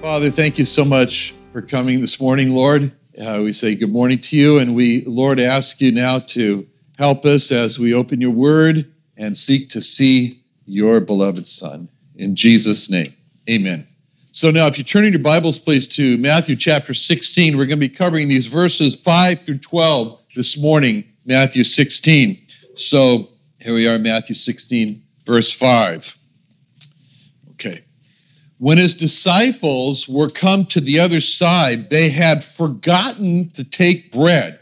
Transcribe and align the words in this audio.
Father, 0.00 0.30
thank 0.30 0.56
you 0.56 0.66
so 0.66 0.84
much 0.84 1.34
for 1.52 1.60
coming 1.60 2.00
this 2.00 2.20
morning, 2.20 2.54
Lord. 2.54 2.92
Uh, 3.20 3.40
we 3.42 3.52
say 3.52 3.74
good 3.74 3.90
morning 3.90 4.20
to 4.20 4.36
you, 4.36 4.60
and 4.60 4.76
we, 4.76 5.02
Lord, 5.04 5.40
ask 5.40 5.80
you 5.80 5.90
now 5.90 6.20
to 6.20 6.68
help 6.98 7.24
us 7.24 7.52
as 7.52 7.78
we 7.78 7.94
open 7.94 8.20
your 8.20 8.30
word 8.30 8.92
and 9.16 9.36
seek 9.36 9.68
to 9.70 9.80
see 9.80 10.42
your 10.66 11.00
beloved 11.00 11.46
Son. 11.46 11.88
In 12.16 12.36
Jesus' 12.36 12.90
name, 12.90 13.14
amen. 13.48 13.86
So 14.34 14.50
now, 14.50 14.66
if 14.66 14.78
you 14.78 14.84
turn 14.84 15.04
in 15.04 15.12
your 15.12 15.22
Bibles, 15.22 15.58
please, 15.58 15.86
to 15.88 16.16
Matthew 16.16 16.56
chapter 16.56 16.94
16, 16.94 17.56
we're 17.56 17.66
going 17.66 17.78
to 17.78 17.88
be 17.88 17.94
covering 17.94 18.28
these 18.28 18.46
verses 18.46 18.94
5 18.96 19.42
through 19.42 19.58
12 19.58 20.18
this 20.34 20.56
morning, 20.56 21.04
Matthew 21.26 21.64
16. 21.64 22.40
So 22.74 23.28
here 23.60 23.74
we 23.74 23.86
are, 23.86 23.98
Matthew 23.98 24.34
16, 24.34 25.02
verse 25.26 25.52
5. 25.52 26.16
Okay. 27.50 27.84
When 28.56 28.78
his 28.78 28.94
disciples 28.94 30.08
were 30.08 30.30
come 30.30 30.64
to 30.66 30.80
the 30.80 30.98
other 30.98 31.20
side, 31.20 31.90
they 31.90 32.08
had 32.08 32.42
forgotten 32.42 33.50
to 33.50 33.64
take 33.64 34.12
bread. 34.12 34.60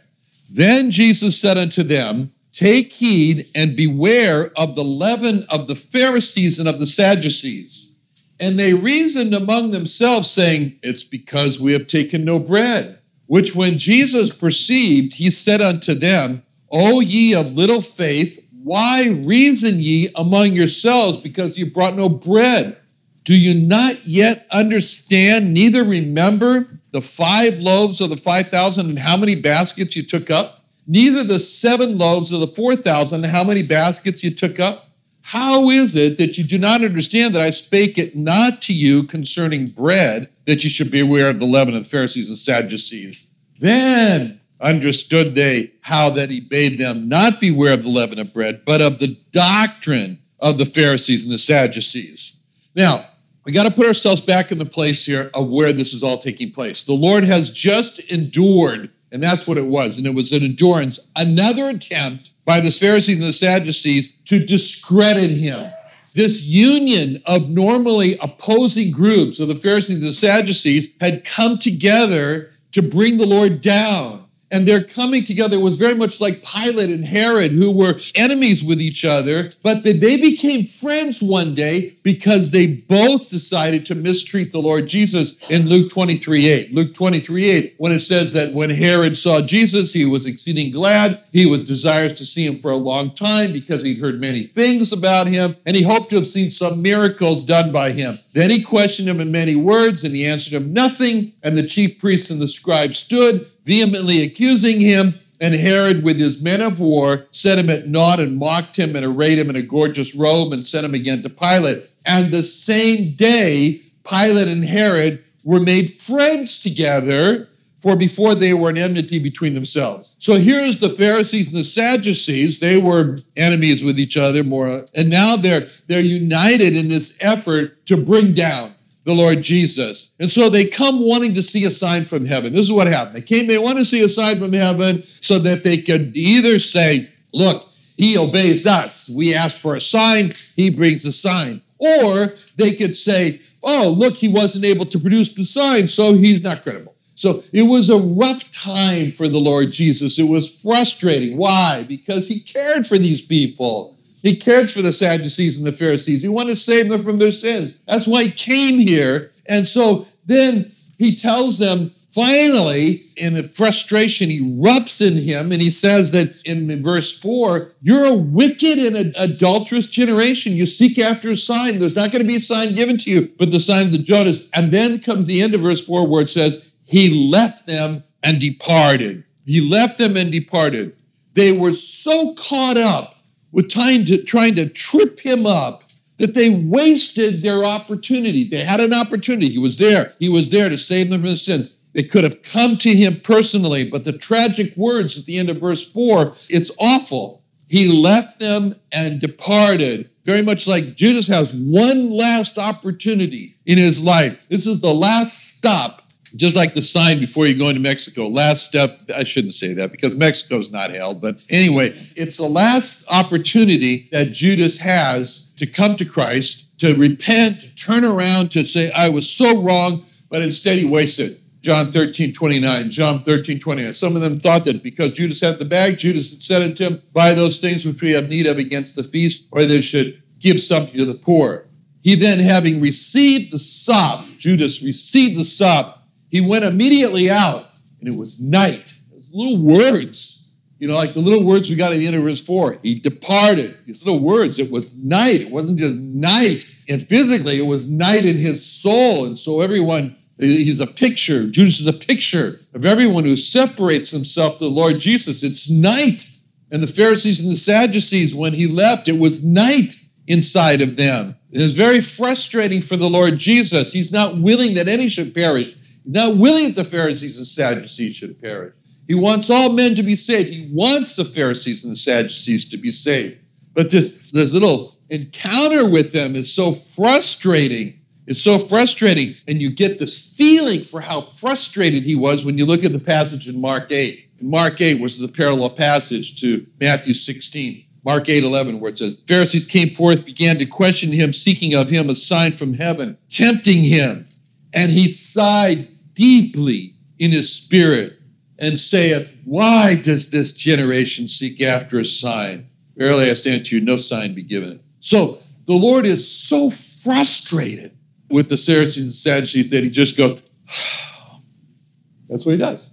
Then 0.51 0.91
Jesus 0.91 1.41
said 1.41 1.57
unto 1.57 1.83
them, 1.85 2.33
Take 2.53 2.93
heed 2.93 3.49
and 3.55 3.77
beware 3.77 4.51
of 4.57 4.75
the 4.75 4.83
leaven 4.83 5.47
of 5.49 5.69
the 5.69 5.77
Pharisees 5.77 6.59
and 6.59 6.69
of 6.69 6.81
the 6.81 6.87
Sadducees. 6.87 7.95
And 8.41 8.59
they 8.59 8.75
reasoned 8.75 9.35
among 9.35 9.71
themselves, 9.71 10.29
saying, 10.29 10.79
It's 10.83 11.05
because 11.05 11.61
we 11.61 11.73
have 11.73 11.87
taken 11.87 12.25
no 12.25 12.41
bread. 12.41 12.99
Which 13.27 13.55
when 13.55 13.79
Jesus 13.79 14.35
perceived, 14.35 15.15
he 15.15 15.31
said 15.31 15.61
unto 15.61 15.95
them, 15.95 16.43
O 16.73 16.99
ye 16.99 17.35
of 17.35 17.53
little 17.53 17.83
faith, 17.83 18.45
why 18.65 19.09
reason 19.25 19.79
ye 19.79 20.09
among 20.17 20.53
yourselves 20.53 21.19
because 21.19 21.57
you 21.57 21.71
brought 21.71 21.97
no 21.97 22.09
bread? 22.09 22.77
Do 23.25 23.35
you 23.35 23.55
not 23.55 24.05
yet 24.07 24.47
understand, 24.51 25.55
neither 25.55 25.85
remember 25.85 26.80
the 26.93 27.03
five 27.03 27.55
loaves 27.55 28.01
of 28.01 28.11
the 28.11 28.17
5,000 28.17 28.89
and 28.89 28.99
how 28.99 29.17
many 29.17 29.41
baskets 29.41 29.95
you 29.97 30.03
took 30.03 30.31
up? 30.31 30.65
Neither 30.87 31.23
the 31.23 31.41
seven 31.41 31.99
loaves 31.99 32.33
of 32.33 32.41
the 32.41 32.49
4,000 32.49 33.25
and 33.25 33.33
how 33.33 33.45
many 33.45 33.63
baskets 33.63 34.25
you 34.25 34.35
took 34.35 34.59
up? 34.59 34.87
How 35.23 35.71
is 35.71 35.95
it 35.95 36.19
that 36.19 36.39
you 36.39 36.45
do 36.45 36.59
not 36.59 36.83
understand 36.83 37.35
that 37.35 37.43
I 37.43 37.51
spake 37.51 37.99
it 37.99 38.17
not 38.17 38.63
to 38.63 38.73
you 38.73 39.05
concerning 39.05 39.69
bread, 39.69 40.29
that 40.47 40.65
you 40.65 40.71
should 40.71 40.91
be 40.91 41.01
aware 41.01 41.29
of 41.29 41.39
the 41.39 41.47
leaven 41.47 41.75
of 41.75 41.85
the 41.85 41.89
Pharisees 41.89 42.29
and 42.29 42.39
Sadducees? 42.39 43.29
Then 43.61 44.41
understood 44.61 45.35
they 45.35 45.71
how 45.83 46.11
that 46.11 46.31
he 46.31 46.41
bade 46.41 46.79
them 46.79 47.09
not 47.09 47.41
beware 47.41 47.75
of 47.75 47.83
the 47.83 47.89
leaven 47.89 48.19
of 48.19 48.33
bread, 48.33 48.63
but 48.65 48.81
of 48.81 48.99
the 48.99 49.17
doctrine 49.31 50.19
of 50.41 50.59
the 50.59 50.67
Pharisees 50.67 51.25
and 51.25 51.33
the 51.33 51.39
Sadducees. 51.39 52.37
Now, 52.75 53.07
we 53.51 53.55
got 53.55 53.65
to 53.65 53.71
put 53.73 53.89
ourselves 53.89 54.21
back 54.21 54.53
in 54.53 54.59
the 54.59 54.65
place 54.65 55.05
here 55.05 55.29
of 55.35 55.49
where 55.49 55.73
this 55.73 55.93
is 55.93 56.05
all 56.05 56.21
taking 56.21 56.53
place. 56.53 56.85
The 56.85 56.93
Lord 56.93 57.25
has 57.25 57.53
just 57.53 57.99
endured, 57.99 58.91
and 59.11 59.21
that's 59.21 59.45
what 59.45 59.59
it 59.59 59.67
was, 59.67 59.99
and 59.99 60.07
it 60.07 60.15
was 60.15 60.31
an 60.31 60.45
endurance, 60.45 61.01
another 61.17 61.69
attempt 61.69 62.31
by 62.45 62.61
the 62.61 62.71
Pharisees 62.71 63.17
and 63.17 63.27
the 63.27 63.33
Sadducees 63.33 64.15
to 64.27 64.47
discredit 64.47 65.33
him. 65.33 65.69
This 66.15 66.45
union 66.45 67.21
of 67.27 67.51
normally 67.51 68.17
opposing 68.23 68.93
groups 68.93 69.41
of 69.41 69.49
the 69.49 69.57
Pharisees 69.57 69.97
and 69.97 70.07
the 70.07 70.13
Sadducees 70.13 70.93
had 71.01 71.25
come 71.25 71.59
together 71.59 72.53
to 72.71 72.83
bring 72.83 73.19
the 73.19 73.27
Lord 73.27 73.61
down 73.61 74.20
and 74.51 74.67
their 74.67 74.83
coming 74.83 75.25
together 75.25 75.61
was 75.61 75.77
very 75.77 75.95
much 75.95 76.21
like 76.21 76.45
Pilate 76.45 76.91
and 76.91 77.05
Herod, 77.05 77.53
who 77.53 77.71
were 77.71 78.01
enemies 78.15 78.65
with 78.65 78.81
each 78.81 79.05
other, 79.05 79.51
but 79.63 79.85
they 79.85 80.17
became 80.17 80.65
friends 80.67 81.23
one 81.23 81.55
day 81.55 81.97
because 82.03 82.51
they 82.51 82.67
both 82.67 83.31
decided 83.31 83.87
to 83.87 83.95
mistreat 83.95 84.53
the 84.53 84.59
Lord 84.59 84.89
Jesus 84.89 85.37
in 85.51 85.69
Luke 85.69 85.91
23 85.91 86.49
8. 86.49 86.75
Luke 86.75 86.95
23 86.95 87.51
8, 87.51 87.75
when 87.79 87.93
it 87.93 88.01
says 88.01 88.33
that 88.33 88.53
when 88.53 88.71
Herod 88.71 89.17
saw 89.17 89.41
Jesus, 89.41 89.93
he 89.93 90.05
was 90.05 90.27
exceeding 90.27 90.73
glad. 90.73 91.23
He 91.33 91.47
was 91.47 91.65
desirous 91.65 92.19
to 92.19 92.27
see 92.27 92.47
him 92.47 92.61
for 92.61 92.71
a 92.71 92.77
long 92.77 93.15
time 93.15 93.53
because 93.53 93.83
he'd 93.83 94.01
heard 94.01 94.21
many 94.21 94.45
things 94.45 94.93
about 94.93 95.27
him, 95.27 95.57
and 95.67 95.77
he 95.77 95.83
hoped 95.83 96.11
to 96.11 96.17
have 96.17 96.27
seen 96.27 96.51
some 96.51 96.83
miracles 96.83 97.45
done 97.45 97.73
by 97.73 97.93
him. 97.93 98.19
Then 98.33 98.51
he 98.51 98.63
questioned 98.63 99.09
him 99.09 99.21
in 99.21 99.31
many 99.31 99.57
words, 99.57 100.05
and 100.05 100.15
he 100.15 100.27
answered 100.27 100.55
him 100.55 100.73
nothing. 100.73 101.33
And 101.43 101.57
the 101.57 101.67
chief 101.67 101.99
priests 101.99 102.31
and 102.31 102.41
the 102.41 102.49
scribes 102.49 102.99
stood 102.99 103.47
vehemently 103.65 104.23
accusing 104.23 104.81
him. 104.81 105.15
And 105.43 105.55
Herod, 105.55 106.05
with 106.05 106.21
his 106.21 106.43
men 106.43 106.61
of 106.61 106.81
war, 106.81 107.27
set 107.31 107.59
him 107.59 107.71
at 107.71 107.87
naught 107.87 108.21
and 108.21 108.37
mocked 108.37 108.77
him 108.77 108.95
and 108.95 109.07
arrayed 109.07 109.39
him 109.39 109.49
in 109.49 109.57
a 109.57 109.63
gorgeous 109.63 110.15
robe 110.15 110.53
and 110.53 110.67
sent 110.67 110.85
him 110.85 110.93
again 110.93 111.23
to 111.23 111.31
Pilate. 111.31 111.89
And 112.05 112.31
the 112.31 112.43
same 112.43 113.15
day, 113.17 113.81
Pilate 114.05 114.49
and 114.49 114.65
Herod 114.65 115.25
were 115.45 115.61
made 115.61 115.95
friends 115.95 116.61
together, 116.61 117.49
for 117.81 117.97
before 117.97 118.35
they 118.35 118.53
were 118.53 118.69
an 118.69 118.77
enmity 118.77 119.19
between 119.19 119.55
themselves. 119.55 120.15
So 120.19 120.35
here's 120.35 120.81
the 120.81 120.91
Pharisees 120.91 121.49
and 121.49 121.57
the 121.57 121.65
Sadducees. 121.65 122.61
They 122.61 122.77
were 122.77 123.19
enemies 123.37 123.83
with 123.83 123.99
each 123.99 124.17
other 124.17 124.45
more, 124.45 124.85
and 124.95 125.09
now 125.09 125.37
they're 125.37 125.67
they're 125.87 126.01
united 126.01 126.77
in 126.77 126.89
this 126.89 127.17
effort 127.21 127.87
to 127.87 127.97
bring 127.97 128.35
down 128.35 128.75
the 129.05 129.15
Lord 129.15 129.43
Jesus. 129.43 130.11
And 130.21 130.31
so 130.31 130.51
they 130.51 130.67
come 130.67 131.07
wanting 131.07 131.35
to 131.35 131.43
see 131.43 131.65
a 131.65 131.71
sign 131.71 132.05
from 132.05 132.27
heaven. 132.27 132.53
This 132.53 132.63
is 132.63 132.73
what 132.73 132.87
happened. 132.87 133.17
They 133.17 133.23
came, 133.23 133.47
they 133.47 133.59
want 133.59 133.79
to 133.79 133.85
see 133.85 134.03
a 134.03 134.09
sign 134.09 134.39
from 134.39 134.53
heaven 134.53 135.03
so 135.21 135.39
that 135.39 135.65
they 135.65 135.79
could 135.79 136.17
either 136.17 136.59
say, 136.59 137.09
Look, 137.33 137.69
he 137.97 138.19
obeys 138.19 138.67
us. 138.67 139.09
We 139.09 139.35
ask 139.35 139.61
for 139.61 139.77
a 139.77 139.81
sign, 139.81 140.35
he 140.57 140.71
brings 140.71 141.05
a 141.05 141.13
sign. 141.13 141.63
Or 141.79 142.35
they 142.57 142.75
could 142.75 142.97
say, 142.97 143.41
Oh, 143.63 143.95
look, 143.97 144.17
he 144.17 144.29
wasn't 144.29 144.65
able 144.65 144.87
to 144.87 144.99
produce 144.99 145.35
the 145.35 145.45
sign, 145.45 145.89
so 145.89 146.15
he's 146.15 146.43
not 146.43 146.63
credible. 146.63 146.95
So 147.15 147.43
it 147.53 147.63
was 147.65 147.91
a 147.91 147.99
rough 147.99 148.51
time 148.51 149.13
for 149.13 149.29
the 149.29 149.39
Lord 149.39 149.73
Jesus. 149.73 150.19
It 150.19 150.29
was 150.29 150.59
frustrating. 150.61 151.37
Why? 151.37 151.85
Because 151.87 152.27
he 152.27 152.41
cared 152.41 152.87
for 152.87 152.97
these 152.97 153.21
people. 153.21 153.99
He 154.23 154.37
cared 154.37 154.71
for 154.71 154.83
the 154.83 154.93
Sadducees 154.93 155.57
and 155.57 155.67
the 155.67 155.73
Pharisees. 155.73 156.23
He 156.23 156.29
wanted 156.29 156.55
to 156.55 156.61
save 156.61 156.89
them 156.89 157.03
from 157.03 157.19
their 157.19 157.33
sins. 157.33 157.79
That's 157.87 158.07
why 158.07 158.25
he 158.25 158.31
came 158.31 158.79
here. 158.79 159.33
And 159.49 159.67
so 159.67 160.07
then 160.27 160.71
he 160.99 161.15
tells 161.17 161.59
them 161.59 161.93
finally, 162.13 163.05
in 163.17 163.35
the 163.35 163.45
frustration 163.45 164.31
erupts 164.31 165.01
in 165.01 165.17
him, 165.17 165.53
and 165.53 165.63
he 165.63 165.71
says 165.71 166.11
that 166.11 166.35
in 166.45 166.83
verse 166.83 167.17
4 167.19 167.73
You're 167.83 168.05
a 168.05 168.15
wicked 168.15 168.79
and 168.79 169.15
adulterous 169.17 169.89
generation. 169.89 170.53
You 170.53 170.67
seek 170.67 170.99
after 170.99 171.31
a 171.31 171.37
sign. 171.37 171.79
There's 171.79 171.97
not 171.97 172.13
going 172.13 172.23
to 172.23 172.29
be 172.29 172.37
a 172.37 172.41
sign 172.41 172.75
given 172.75 172.99
to 172.99 173.11
you, 173.11 173.33
but 173.39 173.51
the 173.51 173.61
sign 173.61 173.87
of 173.87 173.93
the 173.93 173.99
Jonas. 173.99 174.49
And 174.55 174.73
then 174.73 175.01
comes 175.01 175.27
the 175.27 175.43
end 175.43 175.55
of 175.55 175.63
verse 175.63 175.85
4 175.87 176.07
where 176.07 176.23
it 176.23 176.31
says, 176.31 176.65
He 176.85 177.31
left 177.31 177.67
them 177.67 178.03
and 178.23 178.41
departed. 178.41 179.25
He 179.47 179.61
left 179.61 179.99
them 179.99 180.17
and 180.17 180.31
departed. 180.31 180.95
They 181.35 181.53
were 181.53 181.73
so 181.73 182.35
caught 182.35 182.77
up 182.77 183.15
with 183.53 183.71
trying 183.71 184.05
to, 184.07 184.23
trying 184.23 184.55
to 184.57 184.69
trip 184.69 185.21
him 185.21 185.47
up 185.47 185.85
that 186.19 186.35
they 186.35 186.51
wasted 186.51 187.43
their 187.43 187.65
opportunity. 187.65 188.45
They 188.45 188.63
had 188.63 188.81
an 188.81 188.93
opportunity. 188.93 189.49
He 189.49 189.59
was 189.59 189.79
there. 189.79 190.13
He 190.19 190.29
was 190.29 190.51
there 190.51 190.69
to 190.69 190.77
save 190.77 191.11
them 191.11 191.21
from 191.21 191.29
their 191.29 191.37
sins. 191.37 191.75
They 191.93 192.03
could 192.03 192.25
have 192.25 192.43
come 192.43 192.77
to 192.79 192.95
him 192.95 193.21
personally, 193.23 193.89
but 193.89 194.05
the 194.05 194.17
tragic 194.17 194.77
words 194.77 195.19
at 195.19 195.25
the 195.25 195.39
end 195.39 195.51
of 195.51 195.57
verse 195.57 195.91
4, 195.91 196.35
it's 196.49 196.71
awful. 196.79 197.43
He 197.69 197.89
left 197.89 198.39
them 198.39 198.77
and 198.93 199.21
departed. 199.21 200.11
Very 200.25 200.43
much 200.43 200.67
like 200.67 200.95
Judas 200.97 201.27
has 201.29 201.53
one 201.53 202.11
last 202.11 202.59
opportunity 202.59 203.57
in 203.65 203.79
his 203.79 204.03
life. 204.03 204.39
This 204.49 204.67
is 204.67 204.81
the 204.81 204.95
last 204.95 205.57
stop, 205.57 206.00
just 206.37 206.57
like 206.57 206.75
the 206.75 206.83
sign 206.83 207.19
before 207.19 207.47
you 207.47 207.57
go 207.57 207.69
into 207.69 207.81
Mexico. 207.81 208.29
Last 208.29 208.65
step, 208.65 208.99
I 209.15 209.25
shouldn't 209.25 209.55
say 209.55 209.75
that 209.75 209.91
because 209.93 210.15
Mexico's 210.15 210.71
not 210.71 210.91
hell, 210.91 211.15
but 211.15 211.39
anyway, 211.49 211.95
it's 212.17 212.37
the 212.37 212.49
last 212.49 213.05
opportunity 213.11 214.09
that 214.13 214.33
Judas 214.33 214.77
has 214.79 215.51
to 215.57 215.67
come 215.67 215.97
to 215.97 216.05
Christ, 216.05 216.67
to 216.79 216.95
repent, 216.95 217.61
to 217.61 217.75
turn 217.75 218.05
around, 218.05 218.51
to 218.53 218.65
say, 218.65 218.91
I 218.93 219.09
was 219.09 219.29
so 219.29 219.61
wrong, 219.61 220.05
but 220.29 220.43
instead 220.43 220.79
he 220.79 220.85
wasted. 220.85 221.41
John 221.63 221.93
13, 221.93 222.33
29, 222.33 222.91
John 222.91 223.23
13, 223.23 223.61
29. 223.61 223.93
Some 223.93 224.17
of 224.17 224.23
them 224.23 224.41
thought 224.41 224.65
that 224.65 224.83
because 224.83 225.15
Judas 225.15 225.43
had 225.43 225.59
the 225.59 225.67
bag, 225.67 225.99
Judas 225.99 226.31
had 226.31 226.43
said 226.43 226.63
unto 226.63 226.85
him, 226.85 227.03
Buy 227.13 227.35
those 227.35 227.61
things 227.61 227.85
which 227.85 228.01
we 228.01 228.13
have 228.13 228.31
need 228.31 228.47
of 228.47 228.57
against 228.57 228.97
the 228.97 229.03
feast, 229.03 229.45
or 229.51 229.67
they 229.67 229.83
should 229.83 230.23
give 230.39 230.63
something 230.63 230.97
to 230.97 231.05
the 231.05 231.15
poor. 231.15 231.67
He 232.03 232.15
then, 232.15 232.39
having 232.39 232.81
received 232.81 233.53
the 233.53 233.59
sop, 233.59 234.25
Judas 234.39 234.83
received 234.83 235.39
the 235.39 235.45
sop, 235.45 236.00
he 236.31 236.41
went 236.41 236.65
immediately 236.65 237.31
out, 237.31 237.67
and 238.01 238.09
it 238.09 238.17
was 238.17 238.41
night. 238.41 238.95
Was 239.13 239.31
little 239.33 239.63
words 239.63 240.41
you 240.81 240.89
know, 240.89 240.95
like 240.95 241.13
the 241.13 241.21
little 241.21 241.45
words 241.45 241.69
we 241.69 241.77
got 241.77 241.93
at 241.93 241.99
the 241.99 242.07
end 242.07 242.17
of 242.17 242.23
verse 242.23 242.41
4. 242.41 242.79
He 242.83 242.95
departed. 242.95 243.77
These 243.85 244.05
little 244.07 244.21
words, 244.21 244.59
it 244.59 244.71
was 244.71 244.97
night. 244.97 245.43
It 245.43 245.51
wasn't 245.51 245.79
just 245.79 245.97
night. 245.99 246.65
And 246.89 247.07
physically, 247.07 247.59
it 247.59 247.67
was 247.67 247.87
night 247.87 248.25
in 248.25 248.39
his 248.39 248.65
soul. 248.65 249.27
And 249.27 249.39
so 249.39 249.61
everyone, 249.61 250.17
he's 250.39 250.81
a 250.81 250.87
picture. 250.87 251.47
Judas 251.49 251.81
is 251.81 251.87
a 251.87 251.93
picture 251.93 252.61
of 252.73 252.87
everyone 252.87 253.25
who 253.25 253.37
separates 253.37 254.11
himself 254.11 254.55
to 254.55 254.65
the 254.65 254.71
Lord 254.71 255.01
Jesus. 255.01 255.43
It's 255.43 255.71
night. 255.71 256.27
And 256.73 256.83
the 256.83 256.87
Pharisees 256.87 257.41
and 257.41 257.53
the 257.53 257.57
Sadducees, 257.57 258.35
when 258.35 258.55
he 258.55 258.67
left, 258.67 259.07
it 259.07 259.19
was 259.19 259.45
night 259.45 259.93
inside 260.29 260.81
of 260.81 260.97
them. 260.97 261.37
It 261.51 261.61
is 261.61 261.77
very 261.77 262.01
frustrating 262.01 262.81
for 262.81 262.97
the 262.97 263.11
Lord 263.11 263.37
Jesus. 263.37 263.93
He's 263.93 264.13
not 264.13 264.39
willing 264.39 264.75
that 264.75 264.89
any 264.89 265.11
should 265.11 265.35
perish. 265.35 265.77
Not 266.05 266.37
willing 266.37 266.69
that 266.69 266.77
the 266.77 266.85
Pharisees 266.85 267.39
and 267.39 267.47
Sadducees 267.47 268.17
should 268.17 268.41
perish. 268.41 268.75
He 269.07 269.15
wants 269.15 269.51
all 269.51 269.73
men 269.73 269.95
to 269.97 270.03
be 270.03 270.15
saved. 270.15 270.51
He 270.51 270.71
wants 270.73 271.17
the 271.17 271.25
Pharisees 271.25 271.85
and 271.85 271.93
the 271.93 271.97
Sadducees 271.97 272.69
to 272.71 272.77
be 272.77 272.93
saved. 272.93 273.39
But 273.75 273.91
this, 273.91 274.31
this 274.31 274.53
little 274.53 274.97
encounter 275.09 275.89
with 275.89 276.13
them 276.13 276.37
is 276.37 276.53
so 276.53 276.73
frustrating. 276.73 277.99
It's 278.27 278.41
so 278.41 278.59
frustrating. 278.59 279.35
And 279.49 279.61
you 279.61 279.71
get 279.71 279.99
this 279.99 280.31
feeling 280.31 280.85
for 280.85 281.01
how 281.01 281.23
frustrated 281.23 282.05
he 282.05 282.15
was 282.15 282.45
when 282.45 282.57
you 282.57 282.65
look 282.65 282.85
at 282.85 282.93
the 282.93 283.01
passage 283.01 283.49
in 283.49 283.61
Mark 283.61 283.91
8. 283.91 284.29
In 284.41 284.49
Mark 284.49 284.81
8 284.81 285.01
was 285.01 285.19
the 285.19 285.29
parallel 285.29 285.71
passage 285.71 286.41
to 286.41 286.65
Matthew 286.81 287.15
16. 287.15 287.85
Mark 288.05 288.29
8, 288.29 288.45
11, 288.45 288.81
where 288.81 288.91
it 288.91 288.99
says, 288.99 289.21
Pharisees 289.29 289.67
came 289.67 289.91
forth, 289.91 290.25
began 290.25 290.57
to 290.59 290.65
question 290.65 291.13
him, 291.13 291.33
seeking 291.35 291.75
of 291.75 291.91
him 291.91 292.09
a 292.09 292.15
sign 292.15 292.53
from 292.53 292.73
heaven, 292.73 293.19
tempting 293.29 293.85
him. 293.85 294.27
And 294.73 294.91
he 294.91 295.11
sighed 295.11 295.89
deeply 296.15 296.95
in 297.19 297.31
his 297.31 297.53
spirit 297.53 298.19
and 298.59 298.79
saith, 298.79 299.35
Why 299.45 299.97
does 299.97 300.31
this 300.31 300.53
generation 300.53 301.29
seek 301.29 301.61
after 301.61 301.99
a 301.99 302.05
sign? 302.05 302.69
Verily 302.97 303.31
I 303.31 303.35
say 303.35 303.57
unto 303.57 303.77
you, 303.77 303.81
no 303.81 303.97
sign 303.97 304.35
be 304.35 304.43
given. 304.43 304.81
So 305.01 305.39
the 305.67 305.75
Lord 305.75 306.05
is 306.05 306.31
so 306.31 306.71
frustrated 306.71 307.97
with 308.29 308.49
the 308.49 308.57
Pharisees 308.57 309.03
and 309.03 309.15
Sadducees 309.15 309.71
that 309.71 309.83
he 309.83 309.91
just 309.91 310.17
goes, 310.17 310.43
That's 312.29 312.45
what 312.45 312.53
he 312.53 312.59
does. 312.59 312.87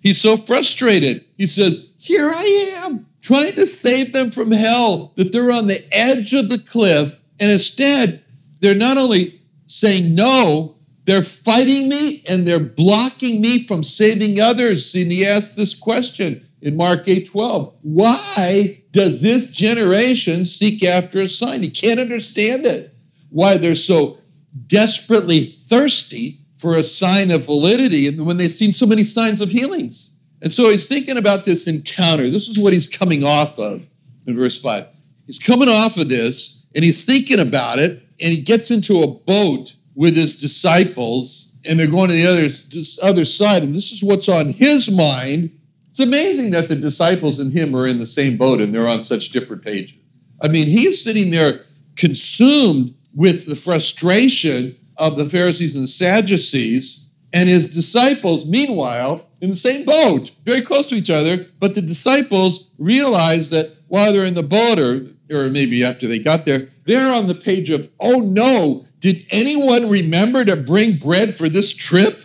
He's 0.00 0.20
so 0.20 0.36
frustrated. 0.36 1.24
He 1.36 1.46
says, 1.46 1.86
Here 1.98 2.28
I 2.28 2.74
am, 2.84 3.06
trying 3.20 3.52
to 3.52 3.66
save 3.66 4.12
them 4.12 4.30
from 4.32 4.50
hell, 4.50 5.12
that 5.16 5.30
they're 5.32 5.52
on 5.52 5.68
the 5.68 5.84
edge 5.92 6.34
of 6.34 6.48
the 6.48 6.58
cliff. 6.58 7.16
And 7.38 7.50
instead, 7.50 8.24
they're 8.60 8.74
not 8.74 8.98
only 8.98 9.40
saying 9.66 10.14
no, 10.14 10.76
they're 11.04 11.22
fighting 11.22 11.88
me 11.88 12.22
and 12.28 12.46
they're 12.46 12.60
blocking 12.60 13.40
me 13.40 13.66
from 13.66 13.82
saving 13.82 14.40
others. 14.40 14.94
And 14.94 15.10
he 15.10 15.26
asked 15.26 15.56
this 15.56 15.78
question 15.78 16.46
in 16.60 16.76
Mark 16.76 17.08
8 17.08 17.28
12. 17.28 17.74
Why 17.82 18.82
does 18.92 19.20
this 19.20 19.50
generation 19.50 20.44
seek 20.44 20.84
after 20.84 21.20
a 21.20 21.28
sign? 21.28 21.62
He 21.62 21.70
can't 21.70 22.00
understand 22.00 22.66
it. 22.66 22.94
Why 23.30 23.56
they're 23.56 23.74
so 23.74 24.18
desperately 24.66 25.46
thirsty 25.46 26.38
for 26.58 26.76
a 26.76 26.84
sign 26.84 27.30
of 27.30 27.46
validity 27.46 28.16
when 28.16 28.36
they've 28.36 28.50
seen 28.50 28.72
so 28.72 28.86
many 28.86 29.02
signs 29.02 29.40
of 29.40 29.48
healings. 29.48 30.12
And 30.42 30.52
so 30.52 30.70
he's 30.70 30.86
thinking 30.86 31.16
about 31.16 31.44
this 31.44 31.66
encounter. 31.66 32.30
This 32.30 32.48
is 32.48 32.58
what 32.58 32.72
he's 32.72 32.86
coming 32.86 33.24
off 33.24 33.58
of 33.58 33.84
in 34.26 34.36
verse 34.36 34.60
5. 34.60 34.86
He's 35.26 35.38
coming 35.38 35.68
off 35.68 35.96
of 35.96 36.08
this 36.08 36.62
and 36.74 36.84
he's 36.84 37.04
thinking 37.04 37.40
about 37.40 37.78
it 37.78 38.02
and 38.20 38.32
he 38.32 38.42
gets 38.42 38.70
into 38.70 39.02
a 39.02 39.08
boat 39.08 39.74
with 39.94 40.16
his 40.16 40.38
disciples 40.38 41.54
and 41.64 41.78
they're 41.78 41.86
going 41.86 42.08
to 42.08 42.14
the 42.14 42.26
other, 42.26 42.48
other 43.02 43.24
side. 43.24 43.62
And 43.62 43.74
this 43.74 43.92
is 43.92 44.02
what's 44.02 44.28
on 44.28 44.52
his 44.52 44.90
mind. 44.90 45.56
It's 45.90 46.00
amazing 46.00 46.50
that 46.52 46.68
the 46.68 46.74
disciples 46.74 47.38
and 47.38 47.52
him 47.52 47.76
are 47.76 47.86
in 47.86 47.98
the 47.98 48.06
same 48.06 48.36
boat 48.36 48.60
and 48.60 48.74
they're 48.74 48.88
on 48.88 49.04
such 49.04 49.30
different 49.30 49.62
pages. 49.62 49.96
I 50.40 50.48
mean, 50.48 50.66
he's 50.66 51.04
sitting 51.04 51.30
there 51.30 51.64
consumed 51.96 52.94
with 53.14 53.46
the 53.46 53.56
frustration 53.56 54.76
of 54.96 55.16
the 55.16 55.28
Pharisees 55.28 55.74
and 55.74 55.84
the 55.84 55.88
Sadducees, 55.88 57.08
and 57.32 57.48
his 57.48 57.74
disciples, 57.74 58.46
meanwhile, 58.46 59.26
in 59.40 59.50
the 59.50 59.56
same 59.56 59.84
boat, 59.84 60.30
very 60.44 60.62
close 60.62 60.88
to 60.88 60.94
each 60.94 61.10
other. 61.10 61.46
But 61.58 61.74
the 61.74 61.82
disciples 61.82 62.68
realize 62.78 63.50
that 63.50 63.72
while 63.88 64.12
they're 64.12 64.26
in 64.26 64.34
the 64.34 64.42
boat, 64.42 64.78
or, 64.78 65.06
or 65.30 65.48
maybe 65.48 65.84
after 65.84 66.06
they 66.06 66.18
got 66.18 66.44
there, 66.44 66.68
they're 66.84 67.12
on 67.12 67.28
the 67.28 67.34
page 67.34 67.70
of, 67.70 67.88
oh 68.00 68.20
no, 68.20 68.84
did 69.02 69.26
anyone 69.30 69.90
remember 69.90 70.44
to 70.44 70.56
bring 70.56 70.96
bread 70.96 71.34
for 71.34 71.48
this 71.48 71.74
trip? 71.74 72.18